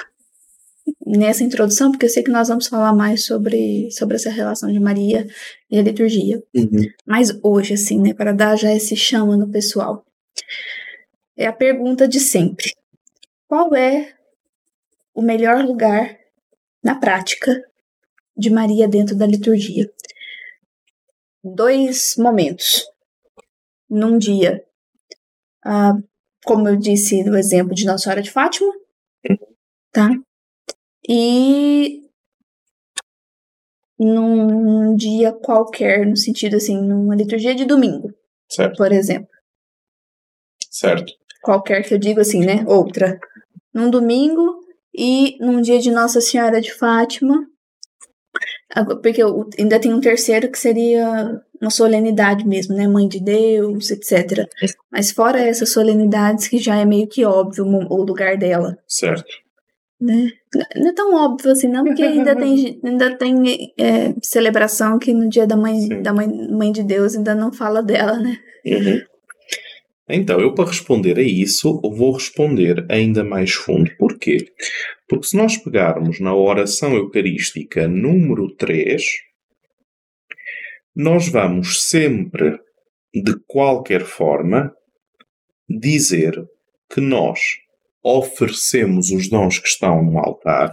nessa 1.17 1.43
introdução, 1.43 1.91
porque 1.91 2.05
eu 2.05 2.09
sei 2.09 2.23
que 2.23 2.31
nós 2.31 2.47
vamos 2.47 2.67
falar 2.67 2.93
mais 2.93 3.25
sobre, 3.25 3.91
sobre 3.91 4.15
essa 4.15 4.29
relação 4.29 4.71
de 4.71 4.79
Maria 4.79 5.27
e 5.69 5.77
a 5.77 5.81
liturgia. 5.81 6.41
Uhum. 6.55 6.87
Mas 7.05 7.37
hoje, 7.43 7.73
assim, 7.73 7.99
né, 7.99 8.13
para 8.13 8.31
dar 8.31 8.55
já 8.55 8.73
esse 8.73 8.95
chama 8.95 9.35
no 9.35 9.49
pessoal, 9.49 10.05
é 11.35 11.45
a 11.45 11.53
pergunta 11.53 12.07
de 12.07 12.19
sempre: 12.19 12.73
qual 13.47 13.75
é 13.75 14.13
o 15.13 15.21
melhor 15.21 15.63
lugar 15.65 16.17
na 16.83 16.95
prática 16.95 17.61
de 18.37 18.49
Maria 18.49 18.87
dentro 18.87 19.15
da 19.15 19.27
liturgia? 19.27 19.91
Dois 21.43 22.15
momentos. 22.17 22.85
Num 23.89 24.17
dia, 24.17 24.63
ah, 25.65 25.97
como 26.45 26.69
eu 26.69 26.77
disse 26.77 27.21
no 27.25 27.37
exemplo 27.37 27.75
de 27.75 27.85
Nossa 27.85 28.05
Senhora 28.05 28.21
de 28.21 28.31
Fátima, 28.31 28.71
tá? 29.91 30.09
E 31.07 32.01
num 33.99 34.95
dia 34.95 35.31
qualquer, 35.31 36.05
no 36.05 36.17
sentido 36.17 36.55
assim, 36.55 36.79
numa 36.81 37.15
liturgia 37.15 37.53
de 37.53 37.65
domingo, 37.65 38.11
Certo, 38.49 38.75
por 38.77 38.91
exemplo. 38.91 39.29
certo. 40.69 41.13
Qualquer 41.41 41.83
que 41.83 41.93
eu 41.93 41.97
digo 41.97 42.19
assim, 42.19 42.45
né? 42.45 42.63
Outra. 42.67 43.19
Num 43.73 43.89
domingo 43.89 44.59
e 44.93 45.37
num 45.39 45.61
dia 45.61 45.79
de 45.79 45.91
Nossa 45.91 46.19
Senhora 46.21 46.59
de 46.59 46.73
Fátima. 46.73 47.47
Ah, 48.73 48.85
Porque 48.85 49.21
eu- 49.21 49.49
ainda 49.59 49.79
tem 49.79 49.93
um 49.93 49.99
terceiro 50.01 50.49
que 50.49 50.57
seria 50.57 51.41
uma 51.61 51.69
solenidade 51.69 52.45
mesmo, 52.47 52.75
né? 52.75 52.87
Mãe 52.87 53.07
de 53.07 53.19
Deus, 53.19 53.91
etc. 53.91 54.47
Mas 54.91 55.11
fora 55.11 55.39
essas 55.41 55.69
solenidades 55.71 56.47
que 56.47 56.57
já 56.57 56.77
é 56.77 56.85
meio 56.85 57.07
que 57.07 57.23
óbvio 57.25 57.65
o 57.65 58.03
lugar 58.03 58.37
dela. 58.37 58.77
Certo. 58.87 59.31
Né? 60.01 60.31
Não 60.75 60.89
é 60.89 60.93
tão 60.93 61.13
óbvio 61.13 61.51
assim, 61.51 61.67
não, 61.67 61.83
porque 61.83 62.01
ainda 62.01 62.35
tem, 62.35 62.79
ainda 62.83 63.17
tem 63.17 63.73
é, 63.77 64.13
celebração 64.21 64.97
que 64.97 65.13
no 65.13 65.29
dia 65.29 65.45
da 65.45 65.55
mãe, 65.55 65.79
Sim. 65.79 66.01
da 66.01 66.11
mãe, 66.11 66.27
mãe 66.27 66.71
de 66.71 66.83
Deus 66.83 67.15
ainda 67.15 67.35
não 67.35 67.53
fala 67.53 67.83
dela, 67.83 68.17
né? 68.17 68.37
Uhum. 68.65 69.01
Então, 70.09 70.41
eu 70.41 70.53
para 70.53 70.67
responder 70.67 71.17
a 71.17 71.21
isso, 71.21 71.79
vou 71.81 72.11
responder 72.11 72.85
ainda 72.89 73.23
mais 73.23 73.53
fundo. 73.53 73.89
Porquê? 73.97 74.51
Porque 75.07 75.27
se 75.27 75.37
nós 75.37 75.55
pegarmos 75.55 76.19
na 76.19 76.35
oração 76.35 76.95
eucarística 76.95 77.87
número 77.87 78.53
3, 78.55 79.01
nós 80.93 81.29
vamos 81.29 81.83
sempre, 81.83 82.59
de 83.13 83.39
qualquer 83.47 84.01
forma, 84.01 84.73
dizer 85.69 86.33
que 86.89 86.99
nós 86.99 87.60
oferecemos 88.03 89.11
os 89.11 89.29
dons 89.29 89.59
que 89.59 89.67
estão 89.67 90.03
no 90.03 90.17
altar 90.17 90.71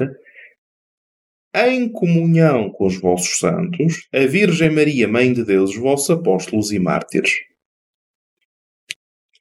em 1.55 1.91
comunhão 1.91 2.71
com 2.71 2.87
os 2.87 3.01
vossos 3.01 3.39
santos, 3.39 4.07
a 4.13 4.27
Virgem 4.27 4.71
Maria, 4.71 5.09
Mãe 5.09 5.33
de 5.33 5.45
Deus, 5.45 5.71
os 5.71 5.77
vossos 5.77 6.11
apóstolos 6.11 6.71
e 6.73 6.79
mártires. 6.79 7.33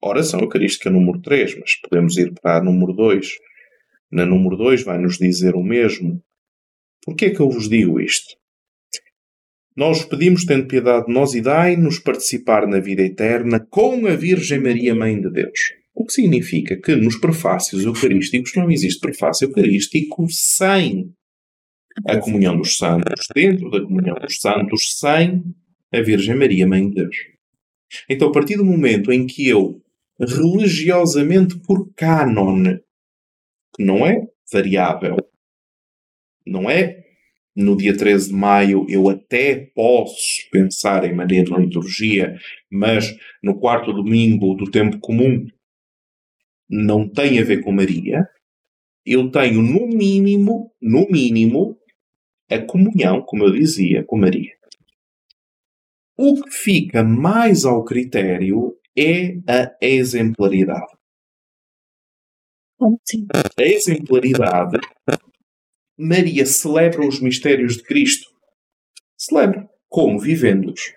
Oração 0.02 0.40
Eucarística 0.40 0.90
número 0.90 1.22
3, 1.22 1.60
mas 1.60 1.76
podemos 1.76 2.18
ir 2.18 2.34
para 2.42 2.58
a 2.58 2.64
número 2.64 2.94
2. 2.94 3.28
Na 4.12 4.26
número 4.26 4.56
2 4.56 4.84
vai-nos 4.84 5.18
dizer 5.18 5.56
o 5.56 5.64
mesmo. 5.64 6.22
Porquê 7.04 7.26
é 7.26 7.30
que 7.30 7.40
eu 7.40 7.50
vos 7.50 7.68
digo 7.68 8.00
isto? 8.00 8.36
Nós 9.76 10.04
pedimos, 10.04 10.46
tendo 10.46 10.68
piedade 10.68 11.06
de 11.06 11.14
nós, 11.14 11.36
e 11.36 11.42
dai-nos 11.42 12.00
participar 12.00 12.66
na 12.68 12.80
vida 12.80 13.04
eterna 13.04 13.60
com 13.60 14.08
a 14.08 14.16
Virgem 14.16 14.60
Maria, 14.60 14.96
Mãe 14.96 15.20
de 15.20 15.30
Deus. 15.30 15.77
O 16.00 16.06
que 16.06 16.14
significa 16.14 16.80
que 16.80 16.96
nos 16.96 17.20
prefácios 17.20 17.84
eucarísticos 17.84 18.54
não 18.56 18.70
existe 18.70 19.00
prefácio 19.00 19.48
eucarístico 19.48 20.28
sem 20.30 21.12
a 22.06 22.20
comunhão 22.20 22.56
dos 22.56 22.78
santos, 22.78 23.26
dentro 23.34 23.72
da 23.72 23.82
comunhão 23.82 24.16
dos 24.22 24.40
santos, 24.40 25.00
sem 25.00 25.44
a 25.92 26.00
Virgem 26.00 26.36
Maria, 26.36 26.68
Mãe 26.68 26.88
de 26.88 26.98
Deus. 26.98 27.16
Então, 28.08 28.28
a 28.28 28.32
partir 28.32 28.58
do 28.58 28.64
momento 28.64 29.12
em 29.12 29.26
que 29.26 29.50
eu, 29.50 29.82
religiosamente 30.20 31.60
por 31.62 31.92
cânone, 31.96 32.80
que 33.76 33.84
não 33.84 34.06
é 34.06 34.22
variável, 34.54 35.18
não 36.46 36.70
é 36.70 37.04
no 37.56 37.76
dia 37.76 37.98
13 37.98 38.30
de 38.30 38.36
maio 38.36 38.86
eu 38.88 39.10
até 39.10 39.72
posso 39.74 40.48
pensar 40.52 41.04
em 41.06 41.16
Maria 41.16 41.44
na 41.46 41.58
liturgia, 41.58 42.38
mas 42.72 43.18
no 43.42 43.60
quarto 43.60 43.92
domingo 43.92 44.54
do 44.54 44.70
tempo 44.70 45.00
comum 45.00 45.48
não 46.70 47.08
tem 47.08 47.40
a 47.40 47.44
ver 47.44 47.64
com 47.64 47.72
Maria, 47.72 48.28
eu 49.06 49.32
tenho 49.32 49.62
no 49.62 49.88
mínimo, 49.88 50.74
no 50.82 51.08
mínimo, 51.10 51.80
a 52.50 52.60
comunhão, 52.60 53.22
como 53.22 53.46
eu 53.46 53.52
dizia, 53.52 54.04
com 54.04 54.18
Maria. 54.18 54.54
O 56.18 56.42
que 56.42 56.52
fica 56.52 57.04
mais 57.04 57.64
ao 57.64 57.84
critério 57.84 58.78
é 58.98 59.38
a 59.48 59.78
exemplaridade. 59.82 60.98
Assim? 62.82 63.28
A 63.34 63.64
exemplaridade, 63.64 64.80
Maria 65.98 66.46
celebra 66.46 67.08
os 67.08 67.20
mistérios 67.20 67.78
de 67.78 67.84
Cristo. 67.84 68.30
Celebra. 69.18 69.70
Como? 69.90 70.20
Vivendo-os. 70.20 70.94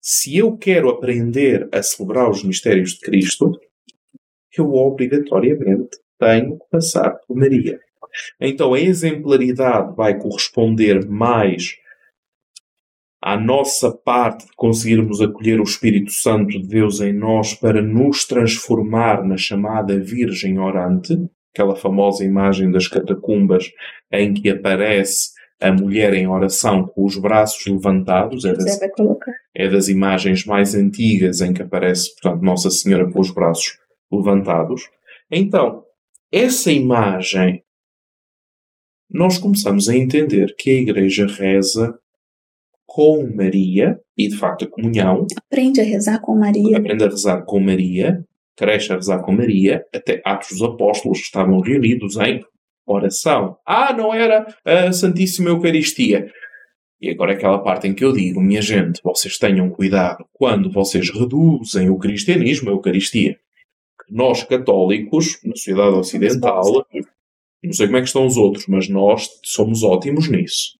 Se 0.00 0.36
eu 0.36 0.58
quero 0.58 0.90
aprender 0.90 1.68
a 1.72 1.82
celebrar 1.82 2.28
os 2.28 2.42
mistérios 2.44 2.94
de 2.94 3.00
Cristo, 3.00 3.58
eu 4.60 4.72
obrigatoriamente 4.72 5.98
tenho 6.18 6.58
que 6.58 6.64
passar 6.70 7.10
por 7.26 7.36
Maria. 7.36 7.78
Então 8.40 8.74
a 8.74 8.80
exemplaridade 8.80 9.94
vai 9.96 10.18
corresponder 10.18 11.06
mais 11.06 11.76
à 13.20 13.38
nossa 13.38 13.90
parte 13.90 14.46
de 14.46 14.52
conseguirmos 14.54 15.20
acolher 15.20 15.58
o 15.58 15.64
Espírito 15.64 16.12
Santo 16.12 16.50
de 16.50 16.68
Deus 16.68 17.00
em 17.00 17.12
nós 17.12 17.54
para 17.54 17.80
nos 17.80 18.26
transformar 18.26 19.24
na 19.24 19.36
chamada 19.36 19.98
Virgem 19.98 20.58
Orante, 20.58 21.16
aquela 21.52 21.74
famosa 21.74 22.22
imagem 22.22 22.70
das 22.70 22.86
catacumbas 22.86 23.70
em 24.12 24.34
que 24.34 24.50
aparece 24.50 25.30
a 25.60 25.72
mulher 25.72 26.12
em 26.12 26.28
oração 26.28 26.86
com 26.86 27.04
os 27.04 27.16
braços 27.16 27.64
levantados, 27.66 28.44
é 28.44 28.52
das, 28.52 28.78
é 29.54 29.68
das 29.68 29.88
imagens 29.88 30.44
mais 30.44 30.74
antigas 30.74 31.40
em 31.40 31.54
que 31.54 31.62
aparece, 31.62 32.12
portanto, 32.14 32.42
Nossa 32.42 32.70
Senhora 32.70 33.10
com 33.10 33.20
os 33.20 33.30
braços 33.30 33.78
levantados. 34.10 34.88
Então, 35.30 35.84
essa 36.30 36.70
imagem, 36.70 37.62
nós 39.10 39.38
começamos 39.38 39.88
a 39.88 39.96
entender 39.96 40.54
que 40.56 40.70
a 40.70 40.80
Igreja 40.80 41.26
reza 41.26 41.98
com 42.86 43.26
Maria, 43.34 43.98
e 44.16 44.28
de 44.28 44.36
facto 44.36 44.64
a 44.64 44.68
comunhão, 44.68 45.26
Aprende 45.36 45.80
a 45.80 45.84
rezar 45.84 46.20
com 46.20 46.36
Maria. 46.36 46.78
aprende 46.78 47.04
a 47.04 47.08
rezar 47.08 47.42
com 47.42 47.58
Maria, 47.58 48.24
cresce 48.56 48.92
a 48.92 48.96
rezar 48.96 49.20
com 49.22 49.32
Maria, 49.32 49.84
até 49.92 50.22
Atos 50.24 50.50
dos 50.50 50.62
Apóstolos 50.62 51.18
estavam 51.18 51.60
reunidos 51.60 52.16
em 52.16 52.44
oração. 52.86 53.56
Ah, 53.66 53.92
não 53.92 54.14
era 54.14 54.46
a 54.64 54.92
Santíssima 54.92 55.50
Eucaristia. 55.50 56.30
E 57.00 57.10
agora 57.10 57.32
é 57.32 57.34
aquela 57.34 57.58
parte 57.58 57.88
em 57.88 57.94
que 57.94 58.04
eu 58.04 58.12
digo, 58.12 58.40
minha 58.40 58.62
gente, 58.62 59.00
vocês 59.02 59.36
tenham 59.38 59.68
cuidado 59.70 60.24
quando 60.32 60.70
vocês 60.70 61.10
reduzem 61.10 61.90
o 61.90 61.98
cristianismo 61.98 62.70
à 62.70 62.72
Eucaristia. 62.72 63.38
Nós, 64.10 64.42
católicos, 64.44 65.38
na 65.44 65.54
sociedade 65.56 65.96
ocidental, 65.96 66.86
não 67.62 67.72
sei 67.72 67.86
como 67.86 67.96
é 67.96 68.00
que 68.00 68.06
estão 68.06 68.26
os 68.26 68.36
outros, 68.36 68.66
mas 68.66 68.88
nós 68.88 69.28
somos 69.42 69.82
ótimos 69.82 70.28
nisso. 70.28 70.78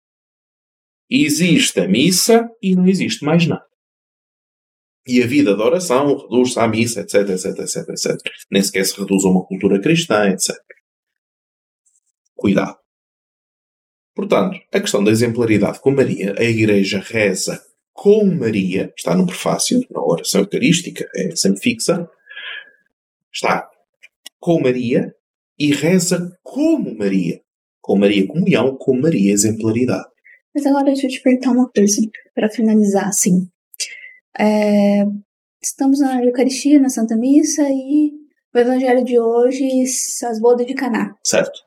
Existe 1.11 1.81
a 1.81 1.89
missa 1.89 2.49
e 2.63 2.75
não 2.75 2.87
existe 2.87 3.25
mais 3.25 3.47
nada. 3.47 3.65
E 5.07 5.23
a 5.23 5.27
vida 5.27 5.55
de 5.55 5.63
oração 5.63 6.17
reduz-se 6.17 6.59
à 6.59 6.67
missa, 6.67 7.01
etc, 7.01 7.29
etc, 7.29 7.59
etc, 7.59 7.89
etc. 7.91 8.17
Nem 8.51 8.63
sequer 8.63 8.85
se 8.85 8.99
reduz 8.99 9.25
a 9.25 9.29
uma 9.29 9.45
cultura 9.45 9.81
cristã, 9.81 10.29
etc. 10.31 10.57
Cuidado. 12.35 12.79
Portanto, 14.15 14.59
a 14.73 14.81
questão 14.81 15.03
da 15.03 15.11
exemplaridade 15.11 15.81
com 15.81 15.91
Maria, 15.91 16.35
a 16.39 16.45
Igreja 16.45 17.01
reza 17.01 17.63
com 17.93 18.25
Maria, 18.25 18.93
está 18.97 19.15
no 19.15 19.27
prefácio, 19.27 19.85
na 19.91 20.03
oração 20.03 20.41
eucarística, 20.41 21.09
é 21.15 21.35
sempre 21.37 21.61
fixa, 21.61 22.09
está 23.35 23.69
com 24.39 24.61
Maria 24.61 25.13
e 25.59 25.73
reza 25.73 26.31
como 26.43 26.97
Maria. 26.97 27.41
Com 27.81 27.99
Maria 27.99 28.27
comunhão, 28.27 28.77
com 28.77 28.99
Maria 28.99 29.33
exemplaridade. 29.33 30.09
Mas 30.55 30.65
agora 30.65 30.85
deixa 30.85 31.07
eu 31.07 31.11
te 31.11 31.21
perguntar 31.21 31.51
uma 31.51 31.69
coisa, 31.69 32.01
para 32.35 32.49
finalizar, 32.49 33.09
assim. 33.09 33.49
É, 34.39 35.05
estamos 35.63 36.01
na 36.01 36.25
Eucaristia, 36.25 36.81
na 36.81 36.89
Santa 36.89 37.17
Missa, 37.17 37.63
e 37.69 38.13
o 38.55 38.59
Evangelho 38.59 39.05
de 39.05 39.19
hoje, 39.19 39.83
as 39.83 40.41
bodas 40.41 40.67
de 40.67 40.75
Caná. 40.75 41.15
Certo. 41.25 41.61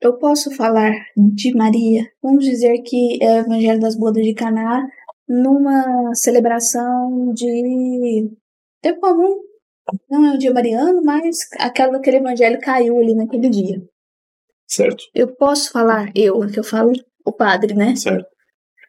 Eu 0.00 0.18
posso 0.18 0.54
falar 0.54 0.92
de 1.16 1.54
Maria, 1.54 2.06
vamos 2.22 2.44
dizer 2.44 2.82
que 2.82 3.18
é 3.22 3.36
o 3.36 3.38
Evangelho 3.38 3.80
das 3.80 3.96
bodas 3.96 4.22
de 4.22 4.34
Caná, 4.34 4.86
numa 5.26 6.14
celebração 6.14 7.32
de 7.32 8.30
tempo 8.82 9.00
comum. 9.00 9.40
Não 10.10 10.26
é 10.26 10.34
o 10.34 10.38
dia 10.38 10.52
mariano, 10.52 11.02
mas 11.02 11.38
aquela, 11.58 11.98
aquele 11.98 12.18
evangelho 12.18 12.60
caiu 12.60 12.98
ali 12.98 13.14
naquele 13.14 13.48
dia. 13.48 13.82
Certo. 14.66 15.04
Eu 15.14 15.34
posso 15.34 15.70
falar, 15.70 16.10
eu, 16.14 16.40
que 16.46 16.58
eu 16.58 16.64
falo 16.64 16.92
o 17.24 17.32
padre, 17.32 17.74
né? 17.74 17.94
Certo. 17.96 18.26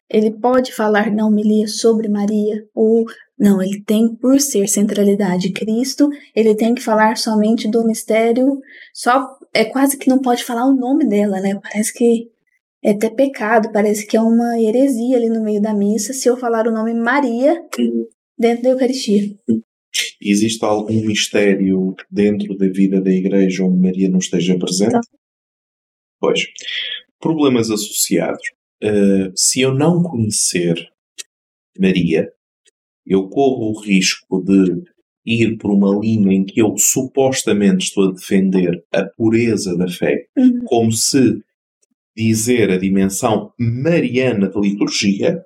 Ele 0.10 0.32
pode 0.32 0.72
falar 0.72 1.12
na 1.12 1.26
homilia 1.26 1.68
sobre 1.68 2.08
Maria, 2.08 2.64
ou 2.74 3.06
não, 3.38 3.62
ele 3.62 3.84
tem, 3.84 4.16
por 4.16 4.40
ser 4.40 4.68
centralidade 4.68 5.52
Cristo, 5.52 6.10
ele 6.36 6.56
tem 6.56 6.74
que 6.74 6.82
falar 6.82 7.18
somente 7.18 7.68
do 7.68 7.86
mistério, 7.86 8.60
só 8.94 9.38
é 9.54 9.66
quase 9.66 9.98
que 9.98 10.10
não 10.10 10.20
pode 10.20 10.44
falar 10.44 10.66
o 10.66 10.76
nome 10.76 11.06
dela, 11.06 11.40
né? 11.42 11.60
Parece 11.62 11.94
que 11.94 12.30
é 12.84 12.92
até 12.92 13.10
pecado, 13.10 13.72
parece 13.72 14.06
que 14.06 14.16
é 14.16 14.22
uma 14.22 14.60
heresia 14.62 15.18
ali 15.18 15.28
no 15.28 15.44
meio 15.44 15.62
da 15.62 15.74
missa 15.74 16.14
se 16.14 16.30
eu 16.30 16.38
falar 16.38 16.68
o 16.68 16.72
nome 16.72 16.94
Maria 16.94 17.60
dentro 18.38 18.64
da 18.64 18.70
Eucaristia. 18.70 19.36
Existe 20.22 20.64
algum 20.64 21.06
mistério 21.06 21.96
dentro 22.10 22.58
da 22.58 22.68
vida 22.68 23.02
da 23.02 23.12
Igreja 23.12 23.64
onde 23.64 23.80
Maria 23.80 24.10
não 24.10 24.20
esteja 24.20 24.58
presente? 24.58 24.98
Pois. 26.20 26.42
Problemas 27.20 27.70
associados. 27.70 28.42
Uh, 28.84 29.32
se 29.36 29.62
eu 29.62 29.74
não 29.74 30.04
conhecer 30.04 30.76
Maria, 31.80 32.30
eu 33.06 33.28
corro 33.30 33.72
o 33.72 33.80
risco 33.82 34.44
de 34.44 34.84
ir 35.26 35.58
por 35.58 35.72
uma 35.72 35.98
linha 36.00 36.34
em 36.34 36.46
que 36.46 36.62
eu 36.62 36.78
supostamente 36.78 37.86
estou 37.86 38.10
a 38.10 38.12
defender 38.14 38.84
a 38.94 39.04
pureza 39.06 39.76
da 39.78 39.88
fé, 39.88 40.28
Uhum. 40.38 40.64
como 40.66 40.92
se 40.92 41.42
dizer 42.16 42.70
a 42.70 42.78
dimensão 42.78 43.52
mariana 43.60 44.50
da 44.50 44.60
liturgia 44.60 45.44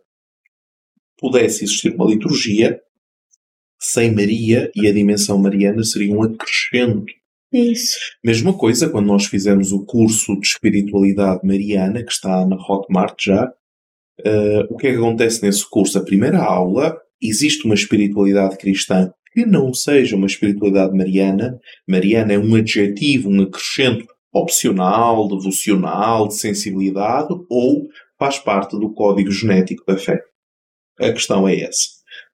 pudesse 1.17 1.63
existir 1.63 1.93
uma 1.95 2.05
liturgia 2.07 2.79
sem 3.79 4.13
Maria 4.13 4.69
e 4.75 4.87
a 4.87 4.93
dimensão 4.93 5.37
mariana 5.37 5.83
seria 5.83 6.13
um 6.13 6.21
acrescento. 6.21 7.13
Isso. 7.51 7.97
Mesma 8.23 8.53
coisa 8.53 8.89
quando 8.89 9.07
nós 9.07 9.25
fizemos 9.25 9.71
o 9.71 9.85
curso 9.85 10.39
de 10.39 10.45
espiritualidade 10.45 11.39
mariana, 11.43 12.03
que 12.03 12.11
está 12.11 12.45
na 12.45 12.55
Hotmart 12.55 13.15
já. 13.19 13.51
eh, 14.23 14.67
o 14.69 14.75
que 14.75 14.87
é 14.87 14.91
que 14.91 14.97
acontece 14.97 15.41
nesse 15.43 15.67
curso? 15.67 15.97
A 15.97 16.03
primeira 16.03 16.39
aula, 16.43 16.99
existe 17.21 17.65
uma 17.65 17.73
espiritualidade 17.73 18.57
cristã 18.57 19.11
que 19.33 19.45
não 19.45 19.73
seja 19.73 20.15
uma 20.15 20.27
espiritualidade 20.27 20.95
mariana. 20.95 21.59
Mariana 21.87 22.33
é 22.33 22.39
um 22.39 22.55
adjetivo, 22.55 23.29
um 23.29 23.41
acrescento 23.41 24.05
opcional, 24.33 25.27
devocional, 25.27 26.27
de 26.27 26.35
sensibilidade, 26.35 27.33
ou 27.49 27.87
faz 28.17 28.37
parte 28.37 28.77
do 28.77 28.93
código 28.93 29.31
genético 29.31 29.83
da 29.87 29.97
fé. 29.97 30.21
A 30.99 31.11
questão 31.11 31.47
é 31.47 31.61
essa. 31.61 31.87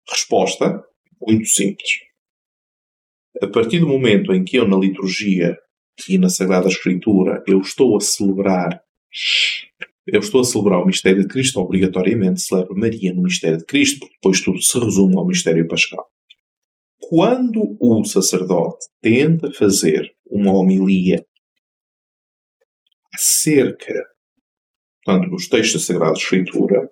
Resposta 0.10 0.84
muito 1.21 1.47
simples. 1.47 1.89
A 3.41 3.47
partir 3.47 3.80
do 3.80 3.88
momento 3.88 4.34
em 4.34 4.43
que 4.43 4.58
eu, 4.58 4.67
na 4.67 4.78
liturgia 4.78 5.58
e 6.10 6.17
na 6.17 6.30
Sagrada 6.30 6.67
Escritura, 6.67 7.43
eu 7.47 7.60
estou 7.60 7.97
a 7.97 7.99
celebrar, 7.99 8.82
eu 10.08 10.19
estou 10.19 10.41
a 10.41 10.43
celebrar 10.43 10.82
o 10.82 10.86
mistério 10.86 11.21
de 11.21 11.28
Cristo, 11.28 11.60
obrigatoriamente 11.60 12.41
celebro 12.41 12.78
Maria 12.78 13.13
no 13.13 13.23
mistério 13.23 13.58
de 13.58 13.65
Cristo, 13.65 13.99
porque 13.99 14.15
depois 14.15 14.41
tudo 14.41 14.62
se 14.62 14.80
resume 14.80 15.17
ao 15.17 15.28
mistério 15.28 15.67
pascal. 15.67 16.06
Quando 17.10 17.78
o 17.80 18.04
sacerdote 18.06 18.86
tenta 19.01 19.51
fazer 19.51 20.15
uma 20.25 20.54
homilia 20.54 21.25
acerca 23.13 23.93
portanto, 25.06 25.30
dos 25.30 25.47
textos 25.47 25.82
da 25.82 25.93
Sagrada 25.93 26.17
Escritura, 26.17 26.89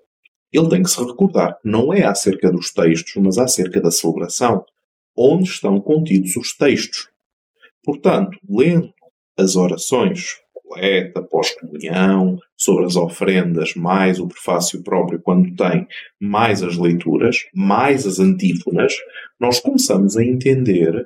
ele 0.54 0.70
tem 0.70 0.84
que 0.84 0.90
se 0.90 1.04
recordar, 1.04 1.58
não 1.64 1.92
é 1.92 2.04
acerca 2.04 2.52
dos 2.52 2.72
textos, 2.72 3.16
mas 3.16 3.38
acerca 3.38 3.82
da 3.82 3.90
celebração, 3.90 4.64
onde 5.18 5.50
estão 5.50 5.82
contidos 5.82 6.36
os 6.36 6.56
textos. 6.56 7.10
Portanto, 7.84 8.38
lendo 8.48 8.94
as 9.38 9.56
orações, 9.56 10.38
coleta, 10.54 11.22
pós-comunhão, 11.24 12.40
sobre 12.56 12.86
as 12.86 12.96
ofrendas, 12.96 13.74
mais 13.76 14.20
o 14.20 14.28
prefácio 14.28 14.82
próprio, 14.84 15.20
quando 15.20 15.56
tem 15.56 15.88
mais 16.20 16.64
as 16.64 16.78
leituras, 16.78 17.46
mais 17.54 18.06
as 18.06 18.20
antífonas, 18.20 18.94
nós 19.40 19.60
começamos 19.60 20.16
a 20.18 20.24
entender, 20.24 21.06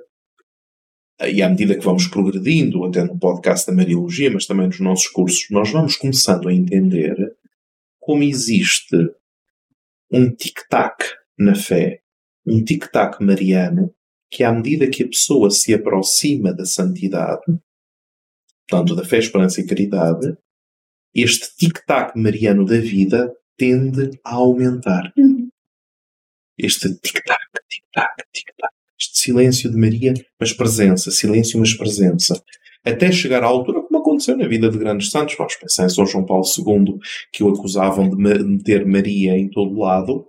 e 1.26 1.42
à 1.42 1.50
medida 1.50 1.76
que 1.76 1.84
vamos 1.84 2.08
progredindo, 2.08 2.84
até 2.86 3.04
no 3.04 3.18
podcast 3.18 3.66
da 3.66 3.76
Mariologia, 3.76 4.30
mas 4.30 4.46
também 4.46 4.68
nos 4.68 4.80
nossos 4.80 5.08
cursos, 5.08 5.48
nós 5.50 5.72
vamos 5.72 5.96
começando 5.96 6.48
a 6.48 6.54
entender 6.54 7.16
como 8.00 8.24
existe 8.24 9.10
um 10.12 10.34
tic-tac 10.34 11.04
na 11.38 11.56
fé, 11.56 12.02
um 12.46 12.64
tic-tac 12.64 13.24
mariano, 13.24 13.94
que 14.30 14.44
à 14.44 14.52
medida 14.52 14.90
que 14.90 15.04
a 15.04 15.08
pessoa 15.08 15.50
se 15.50 15.74
aproxima 15.74 16.54
da 16.54 16.66
santidade, 16.66 17.46
portanto 18.68 18.96
da 18.96 19.06
fé, 19.06 19.20
esperança 19.20 19.62
e 19.62 19.68
caridade, 19.68 20.38
este 21.14 21.56
tic-tac 21.58 22.18
mariano 22.18 22.66
da 22.66 22.78
vida 22.78 23.34
tende 23.58 24.12
a 24.24 24.36
aumentar. 24.36 25.12
Uhum. 25.18 25.50
Este 26.58 26.94
tic-tac, 26.96 27.40
tic-tac, 27.70 28.16
tic-tac. 28.32 28.74
Este 29.00 29.20
silêncio 29.20 29.70
de 29.70 29.78
Maria, 29.78 30.14
mas 30.40 30.54
presença. 30.54 31.12
Silêncio, 31.12 31.60
mas 31.60 31.74
presença. 31.74 32.42
Até 32.84 33.12
chegar 33.12 33.44
à 33.44 33.48
altura, 33.48 33.87
aconteceu 34.18 34.38
na 34.38 34.48
vida 34.48 34.70
de 34.70 34.78
grandes 34.78 35.12
santos. 35.12 35.36
Pensar 35.36 35.86
em 35.86 35.90
São 35.90 36.06
João 36.06 36.26
Paulo 36.26 36.44
II, 36.44 36.98
que 37.32 37.44
o 37.44 37.50
acusavam 37.50 38.10
de 38.10 38.16
meter 38.16 38.86
Maria 38.86 39.38
em 39.38 39.50
todo 39.50 39.80
lado. 39.80 40.26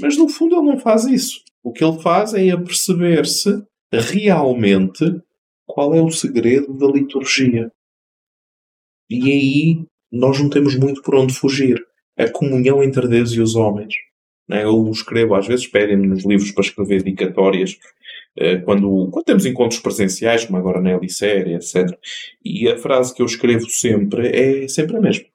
Mas 0.00 0.16
no 0.16 0.28
fundo 0.28 0.56
ele 0.56 0.66
não 0.66 0.78
faz 0.78 1.04
isso. 1.04 1.40
O 1.62 1.72
que 1.72 1.84
ele 1.84 2.00
faz 2.00 2.34
é 2.34 2.50
aperceber-se 2.50 3.62
realmente 3.92 5.20
qual 5.66 5.94
é 5.94 6.02
o 6.02 6.10
segredo 6.10 6.76
da 6.76 6.86
liturgia. 6.86 7.70
E 9.10 9.30
aí 9.30 9.86
nós 10.10 10.40
não 10.40 10.50
temos 10.50 10.76
muito 10.76 11.02
por 11.02 11.14
onde 11.14 11.32
fugir. 11.32 11.82
A 12.16 12.28
comunhão 12.28 12.82
entre 12.82 13.08
Deus 13.08 13.32
e 13.32 13.40
os 13.40 13.54
homens. 13.54 13.94
né? 14.46 14.64
Eu 14.64 14.90
escrevo, 14.90 15.34
às 15.34 15.46
vezes 15.46 15.66
pedem-me 15.66 16.06
nos 16.06 16.24
livros 16.26 16.50
para 16.52 16.62
escrever 16.62 17.02
dedicatórias 17.02 17.70
eh, 17.72 17.76
quando, 18.64 19.10
quando 19.10 19.24
temos 19.24 19.44
encontros 19.46 19.80
presenciais, 19.80 20.44
como 20.44 20.58
agora 20.58 20.80
na 20.80 20.92
Eliséria, 20.92 21.56
etc. 21.56 21.98
E 22.44 22.68
a 22.68 22.78
frase 22.78 23.14
que 23.14 23.22
eu 23.22 23.26
escrevo 23.26 23.68
sempre 23.68 24.28
é 24.28 24.68
sempre 24.68 24.96
a 24.96 25.00
mesma. 25.00 25.26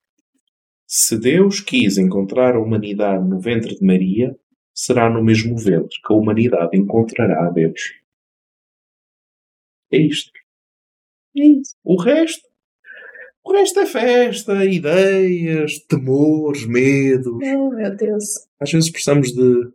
Se 0.87 1.19
Deus 1.19 1.59
quis 1.59 1.97
encontrar 1.97 2.55
a 2.55 2.59
humanidade 2.59 3.27
no 3.27 3.39
ventre 3.39 3.75
de 3.75 3.85
Maria, 3.85 4.35
será 4.73 5.09
no 5.09 5.23
mesmo 5.23 5.57
ventre 5.57 5.99
que 6.05 6.13
a 6.13 6.15
humanidade 6.15 6.77
encontrará 6.77 7.47
a 7.47 7.51
Deus. 7.51 7.81
É 9.91 9.97
isto. 9.97 10.31
É 11.35 11.45
isso. 11.45 11.75
O 11.83 12.01
resto. 12.01 12.47
O 13.43 13.53
resto 13.53 13.79
é 13.79 13.85
festa, 13.85 14.65
ideias, 14.65 15.79
temores, 15.87 16.65
medos. 16.65 17.33
Oh, 17.33 17.69
meu 17.69 17.95
Deus. 17.95 18.47
Às 18.59 18.71
vezes 18.71 18.89
precisamos 18.89 19.31
de 19.31 19.71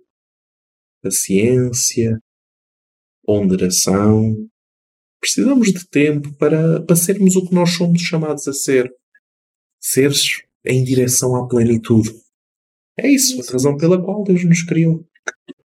paciência, 1.03 2.18
ponderação. 3.33 4.35
Precisamos 5.18 5.72
de 5.72 5.89
tempo 5.89 6.37
para, 6.37 6.83
para 6.83 6.97
sermos 6.97 7.35
o 7.37 7.47
que 7.47 7.55
nós 7.55 7.70
somos 7.70 8.03
chamados 8.03 8.47
a 8.47 8.53
ser. 8.53 8.93
Seres 9.80 10.43
em 10.64 10.85
direção 10.85 11.35
à 11.37 11.49
plenitude. 11.49 12.11
É 12.99 13.09
isso, 13.09 13.41
a 13.41 13.53
razão 13.53 13.76
pela 13.76 14.03
qual 14.03 14.22
Deus 14.22 14.45
nos 14.45 14.62
criou. 14.62 15.05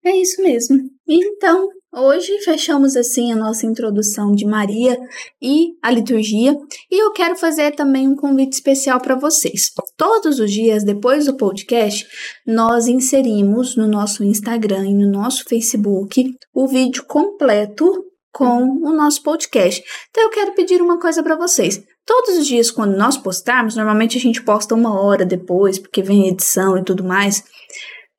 É 0.05 0.16
isso 0.16 0.42
mesmo. 0.42 0.90
Então, 1.09 1.70
hoje 1.97 2.38
fechamos 2.40 2.97
assim 2.97 3.32
a 3.32 3.36
nossa 3.36 3.66
introdução 3.66 4.32
de 4.32 4.45
Maria 4.45 4.99
e 5.40 5.74
a 5.82 5.90
liturgia, 5.90 6.57
e 6.90 7.03
eu 7.03 7.12
quero 7.12 7.36
fazer 7.36 7.74
também 7.74 8.09
um 8.09 8.16
convite 8.16 8.55
especial 8.55 9.01
para 9.01 9.14
vocês. 9.14 9.70
Todos 9.97 10.38
os 10.38 10.51
dias 10.51 10.84
depois 10.84 11.26
do 11.26 11.36
podcast, 11.36 12.07
nós 12.47 12.86
inserimos 12.86 13.76
no 13.76 13.86
nosso 13.86 14.24
Instagram 14.24 14.86
e 14.86 14.95
no 14.95 15.11
nosso 15.11 15.45
Facebook 15.45 16.24
o 16.53 16.66
vídeo 16.66 17.05
completo 17.07 17.90
com 18.32 18.64
o 18.82 18.92
nosso 18.92 19.22
podcast. 19.22 19.82
Então 20.11 20.24
eu 20.24 20.30
quero 20.30 20.55
pedir 20.55 20.82
uma 20.82 20.99
coisa 20.99 21.22
para 21.22 21.36
vocês. 21.36 21.80
Todos 22.05 22.36
os 22.36 22.47
dias, 22.47 22.70
quando 22.70 22.97
nós 22.97 23.16
postarmos, 23.16 23.76
normalmente 23.76 24.18
a 24.18 24.20
gente 24.20 24.42
posta 24.42 24.74
uma 24.74 25.01
hora 25.01 25.24
depois, 25.24 25.78
porque 25.78 26.03
vem 26.03 26.28
edição 26.28 26.76
e 26.76 26.84
tudo 26.84 27.05
mais. 27.05 27.45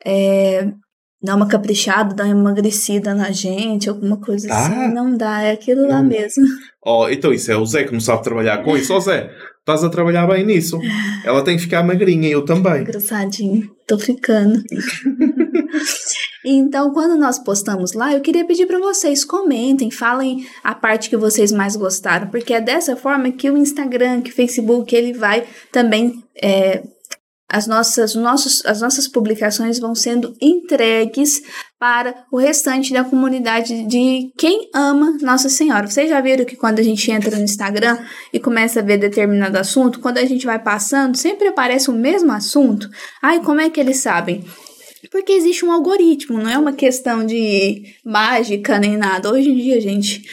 É, 0.04 0.72
dá 1.26 1.36
uma 1.36 1.48
caprichada, 1.48 2.14
dá 2.16 2.24
uma 2.26 2.32
emagrecida 2.40 3.14
na 3.14 3.32
gente, 3.32 3.90
alguma 3.90 4.18
coisa 4.18 4.48
Ah. 4.52 4.66
assim. 4.68 4.94
Não 4.94 5.18
dá, 5.18 5.42
é 5.42 5.52
aquilo 5.52 5.88
lá 5.88 6.02
Não. 6.02 6.10
mesmo. 6.10 6.46
Oh, 6.86 7.08
então 7.10 7.34
isso 7.34 7.52
é 7.52 7.58
o 7.58 7.66
Zé 7.66 7.84
que 7.84 7.92
não 7.94 8.00
sabe 8.00 8.24
trabalhar 8.24 8.64
com 8.64 8.78
isso. 8.78 8.94
Ó 8.94 9.00
Zé, 9.00 9.30
estás 9.60 9.84
a 9.84 9.90
trabalhar 9.90 10.28
bem 10.28 10.46
nisso. 10.46 10.80
Ela 11.26 11.44
tem 11.44 11.58
que 11.58 11.64
ficar 11.64 11.82
magrinha, 11.84 12.30
eu 12.30 12.46
também. 12.46 12.82
Engraçadinho, 12.82 13.68
tô 13.88 13.98
ficando. 13.98 14.62
então, 16.46 16.92
quando 16.94 17.18
nós 17.20 17.40
postamos 17.40 17.94
lá, 17.94 18.14
eu 18.14 18.22
queria 18.22 18.46
pedir 18.46 18.66
para 18.68 18.80
vocês 18.80 19.26
comentem, 19.26 19.90
falem 19.90 20.46
a 20.64 20.76
parte 20.76 21.10
que 21.10 21.18
vocês 21.18 21.52
mais 21.52 21.76
gostaram, 21.76 22.28
porque 22.28 22.54
é 22.54 22.62
dessa 22.62 22.96
forma 22.96 23.32
que 23.32 23.50
o 23.50 23.58
Instagram, 23.58 24.22
que 24.22 24.32
o 24.32 24.36
Facebook, 24.36 24.96
ele 24.96 25.14
vai 25.14 25.44
também 25.72 26.14
é, 26.42 26.84
as 27.50 27.68
nossas, 27.68 28.16
os 28.16 28.22
nossos, 28.22 28.66
as 28.66 28.82
nossas 28.82 29.08
publicações 29.08 29.80
vão 29.80 29.94
sendo 29.94 30.36
entregues 30.42 31.42
para 31.80 32.26
o 32.32 32.38
restante 32.38 32.92
da 32.92 33.04
comunidade 33.04 33.84
de 33.88 34.32
quem 34.38 34.70
ama 34.74 35.18
Nossa 35.22 35.50
Senhora. 35.50 35.88
Vocês 35.88 36.10
já 36.10 36.20
viram 36.22 36.46
que 36.46 36.56
quando 36.56 36.80
a 36.80 36.84
gente 36.84 37.10
entra 37.12 37.38
no 37.38 37.44
Instagram 37.44 37.98
e 38.34 38.40
começa 38.40 38.80
a 38.80 38.84
ver 38.84 38.98
determinado 38.98 39.58
assunto, 39.58 40.00
quando 40.00 40.18
a 40.18 40.26
gente 40.26 40.46
vai 40.46 40.58
passando, 40.58 41.16
sempre 41.16 41.48
aparece 41.48 41.90
o 41.90 41.94
mesmo 41.94 42.32
assunto? 42.32 42.90
Ai, 43.22 43.40
como 43.42 43.62
é 43.62 43.70
que 43.70 43.80
eles 43.80 43.98
sabem? 43.98 44.44
Porque 45.12 45.32
existe 45.32 45.64
um 45.64 45.72
algoritmo, 45.72 46.40
não 46.40 46.50
é 46.50 46.58
uma 46.58 46.74
questão 46.74 47.26
de 47.26 47.84
mágica 48.04 48.80
nem 48.80 48.98
nada. 48.98 49.32
Hoje 49.32 49.50
em 49.50 49.56
dia, 49.56 49.80
gente, 49.80 50.24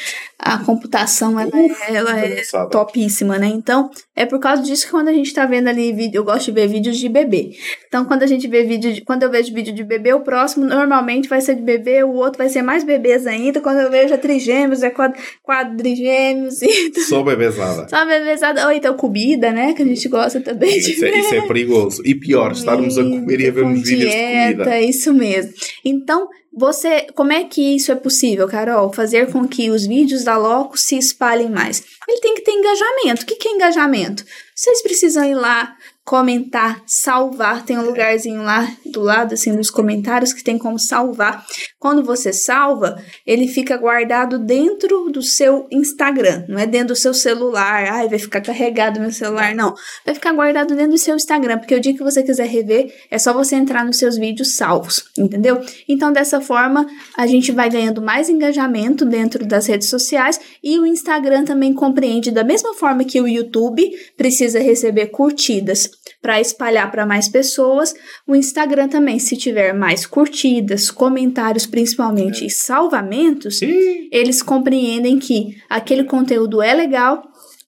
a 0.44 0.58
computação 0.58 1.38
ela, 1.38 1.52
é, 1.54 1.94
ela 1.94 2.18
é 2.18 2.42
topíssima, 2.68 3.38
né? 3.38 3.46
Então, 3.46 3.88
é 4.16 4.26
por 4.26 4.40
causa 4.40 4.60
disso 4.60 4.86
que 4.86 4.90
quando 4.90 5.06
a 5.06 5.12
gente 5.12 5.32
tá 5.32 5.46
vendo 5.46 5.68
ali 5.68 5.92
vídeo, 5.92 6.18
eu 6.18 6.24
gosto 6.24 6.46
de 6.46 6.52
ver 6.52 6.66
vídeos 6.66 6.98
de 6.98 7.08
bebê. 7.08 7.52
Então, 7.86 8.04
quando 8.04 8.24
a 8.24 8.26
gente 8.26 8.48
vê 8.48 8.64
vídeo, 8.64 8.92
de, 8.92 9.02
quando 9.02 9.22
eu 9.22 9.30
vejo 9.30 9.54
vídeo 9.54 9.72
de 9.72 9.84
bebê, 9.84 10.12
o 10.12 10.20
próximo 10.20 10.66
normalmente 10.66 11.28
vai 11.28 11.40
ser 11.40 11.54
de 11.54 11.62
bebê, 11.62 12.02
o 12.02 12.14
outro 12.14 12.38
vai 12.38 12.48
ser 12.48 12.60
mais 12.60 12.82
bebês 12.82 13.24
ainda. 13.24 13.60
Quando 13.60 13.78
eu 13.78 13.90
vejo 13.90 14.12
é 14.12 14.16
trigêmeos, 14.16 14.82
é 14.82 14.90
quad, 14.90 15.14
quadrigêmeos 15.44 16.60
e 16.60 17.00
Só 17.02 17.22
bebezada. 17.22 17.88
só 17.88 18.04
bebêsada. 18.04 18.66
Ou 18.66 18.72
então 18.72 18.96
comida, 18.96 19.52
né? 19.52 19.74
Que 19.74 19.82
a 19.82 19.86
gente 19.86 20.08
gosta 20.08 20.40
também 20.40 20.72
de 20.72 20.90
Isso 20.90 21.04
é, 21.04 21.18
isso 21.20 21.34
é 21.36 21.46
perigoso. 21.46 22.02
E 22.04 22.16
pior, 22.16 22.50
estarmos 22.50 22.98
a 22.98 23.04
comer 23.04 23.40
e 23.40 23.46
a 23.46 23.52
ver 23.52 23.64
uns 23.64 23.82
vídeos 23.82 24.10
de 24.10 24.16
comida. 24.16 24.80
isso 24.80 25.14
mesmo. 25.14 25.52
Então, 25.84 26.28
você, 26.54 27.06
como 27.14 27.32
é 27.32 27.44
que 27.44 27.76
isso 27.76 27.90
é 27.90 27.94
possível, 27.94 28.46
Carol? 28.46 28.92
Fazer 28.92 29.32
com 29.32 29.48
que 29.48 29.70
os 29.70 29.86
vídeos 29.86 30.22
da 30.22 30.36
Loco 30.36 30.76
se 30.76 30.98
espalhem 30.98 31.48
mais. 31.48 31.82
Ele 32.06 32.20
tem 32.20 32.34
que 32.34 32.42
ter 32.42 32.52
engajamento. 32.52 33.22
O 33.22 33.26
que 33.26 33.36
que 33.36 33.48
é 33.48 33.52
engajamento? 33.52 34.24
Vocês 34.54 34.82
precisam 34.82 35.24
ir 35.24 35.34
lá, 35.34 35.74
comentar, 36.04 36.82
salvar. 36.86 37.64
Tem 37.64 37.78
um 37.78 37.86
lugarzinho 37.86 38.42
lá 38.42 38.68
do 38.86 39.00
lado, 39.00 39.34
assim, 39.34 39.54
dos 39.54 39.70
comentários 39.70 40.32
que 40.32 40.42
tem 40.42 40.58
como 40.58 40.78
salvar. 40.78 41.44
Quando 41.78 42.02
você 42.02 42.32
salva, 42.32 43.00
ele 43.26 43.46
fica 43.46 43.76
guardado 43.76 44.38
dentro 44.38 45.10
do 45.10 45.22
seu 45.22 45.66
Instagram, 45.70 46.44
não 46.48 46.58
é 46.58 46.66
dentro 46.66 46.88
do 46.88 46.96
seu 46.96 47.14
celular. 47.14 47.84
Ai, 47.90 48.08
vai 48.08 48.18
ficar 48.18 48.40
carregado 48.40 49.00
meu 49.00 49.12
celular, 49.12 49.54
não. 49.54 49.74
Vai 50.04 50.14
ficar 50.14 50.32
guardado 50.32 50.74
dentro 50.74 50.92
do 50.92 50.98
seu 50.98 51.16
Instagram, 51.16 51.58
porque 51.58 51.74
o 51.74 51.80
dia 51.80 51.94
que 51.94 52.02
você 52.02 52.22
quiser 52.22 52.46
rever, 52.46 52.92
é 53.10 53.18
só 53.18 53.32
você 53.32 53.54
entrar 53.54 53.84
nos 53.84 53.98
seus 53.98 54.16
vídeos 54.16 54.56
salvos, 54.56 55.04
entendeu? 55.16 55.60
Então, 55.88 56.12
dessa 56.12 56.40
forma, 56.40 56.86
a 57.16 57.26
gente 57.26 57.52
vai 57.52 57.70
ganhando 57.70 58.02
mais 58.02 58.28
engajamento 58.28 59.04
dentro 59.04 59.46
das 59.46 59.66
redes 59.66 59.88
sociais 59.88 60.40
e 60.62 60.78
o 60.78 60.86
Instagram 60.86 61.44
também 61.44 61.72
compreende 61.72 62.30
da 62.30 62.44
mesma 62.44 62.74
forma 62.74 63.04
que 63.04 63.20
o 63.20 63.28
YouTube 63.28 63.88
precisa 64.16 64.58
receber 64.58 65.06
curtidas 65.06 65.91
para 66.20 66.40
espalhar 66.40 66.90
para 66.90 67.06
mais 67.06 67.28
pessoas, 67.28 67.94
o 68.26 68.34
Instagram 68.34 68.88
também, 68.88 69.18
se 69.18 69.36
tiver 69.36 69.72
mais 69.72 70.06
curtidas, 70.06 70.90
comentários 70.90 71.66
principalmente 71.66 72.46
e 72.46 72.50
salvamentos, 72.50 73.58
Sim. 73.58 74.08
eles 74.10 74.42
compreendem 74.42 75.18
que 75.18 75.56
aquele 75.68 76.04
conteúdo 76.04 76.62
é 76.62 76.72
legal, 76.74 77.22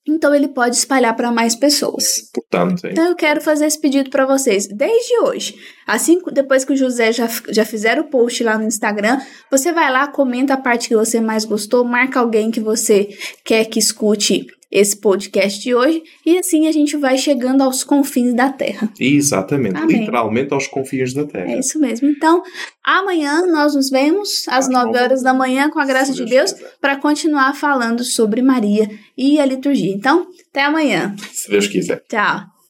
então 0.06 0.34
ele 0.34 0.48
pode 0.48 0.76
espalhar 0.76 1.16
para 1.16 1.32
mais 1.32 1.56
pessoas. 1.56 2.30
Portanto, 2.32 2.86
é. 2.86 2.92
Então 2.92 3.06
eu 3.06 3.16
quero 3.16 3.40
fazer 3.40 3.66
esse 3.66 3.80
pedido 3.80 4.10
para 4.10 4.26
vocês 4.26 4.68
desde 4.68 5.18
hoje. 5.20 5.56
Assim, 5.86 6.18
depois 6.30 6.64
que 6.64 6.74
o 6.74 6.76
José 6.76 7.10
já, 7.10 7.26
já 7.48 7.64
fizer 7.64 7.98
o 7.98 8.04
post 8.04 8.44
lá 8.44 8.58
no 8.58 8.66
Instagram, 8.66 9.18
você 9.50 9.72
vai 9.72 9.90
lá, 9.90 10.06
comenta 10.06 10.54
a 10.54 10.58
parte 10.58 10.88
que 10.88 10.96
você 10.96 11.20
mais 11.20 11.46
gostou, 11.46 11.84
marca 11.84 12.20
alguém 12.20 12.50
que 12.50 12.60
você 12.60 13.08
quer 13.44 13.64
que 13.64 13.78
escute 13.78 14.46
esse 14.74 14.96
podcast 14.96 15.62
de 15.62 15.72
hoje, 15.72 16.02
e 16.26 16.36
assim 16.36 16.66
a 16.66 16.72
gente 16.72 16.96
vai 16.96 17.16
chegando 17.16 17.62
aos 17.62 17.84
confins 17.84 18.34
da 18.34 18.50
Terra. 18.50 18.92
Exatamente. 18.98 19.76
Amém. 19.76 20.00
Literalmente 20.00 20.52
aos 20.52 20.66
confins 20.66 21.14
da 21.14 21.24
terra. 21.24 21.52
É 21.52 21.60
isso 21.60 21.78
mesmo. 21.78 22.08
Então, 22.08 22.42
amanhã 22.82 23.46
nós 23.46 23.76
nos 23.76 23.88
vemos 23.88 24.48
às 24.48 24.64
Às 24.64 24.68
9 24.68 24.86
nove 24.86 24.98
horas 24.98 25.22
da 25.22 25.32
manhã, 25.32 25.70
com 25.70 25.78
a 25.78 25.84
graça 25.84 26.12
de 26.12 26.24
Deus, 26.24 26.54
para 26.80 26.96
continuar 26.96 27.54
falando 27.54 28.02
sobre 28.02 28.42
Maria 28.42 28.88
e 29.16 29.38
a 29.38 29.46
liturgia. 29.46 29.92
Então, 29.92 30.26
até 30.50 30.64
amanhã. 30.64 31.14
Se 31.32 31.50
Deus 31.50 31.68
quiser. 31.68 32.02
Tchau. 32.08 32.53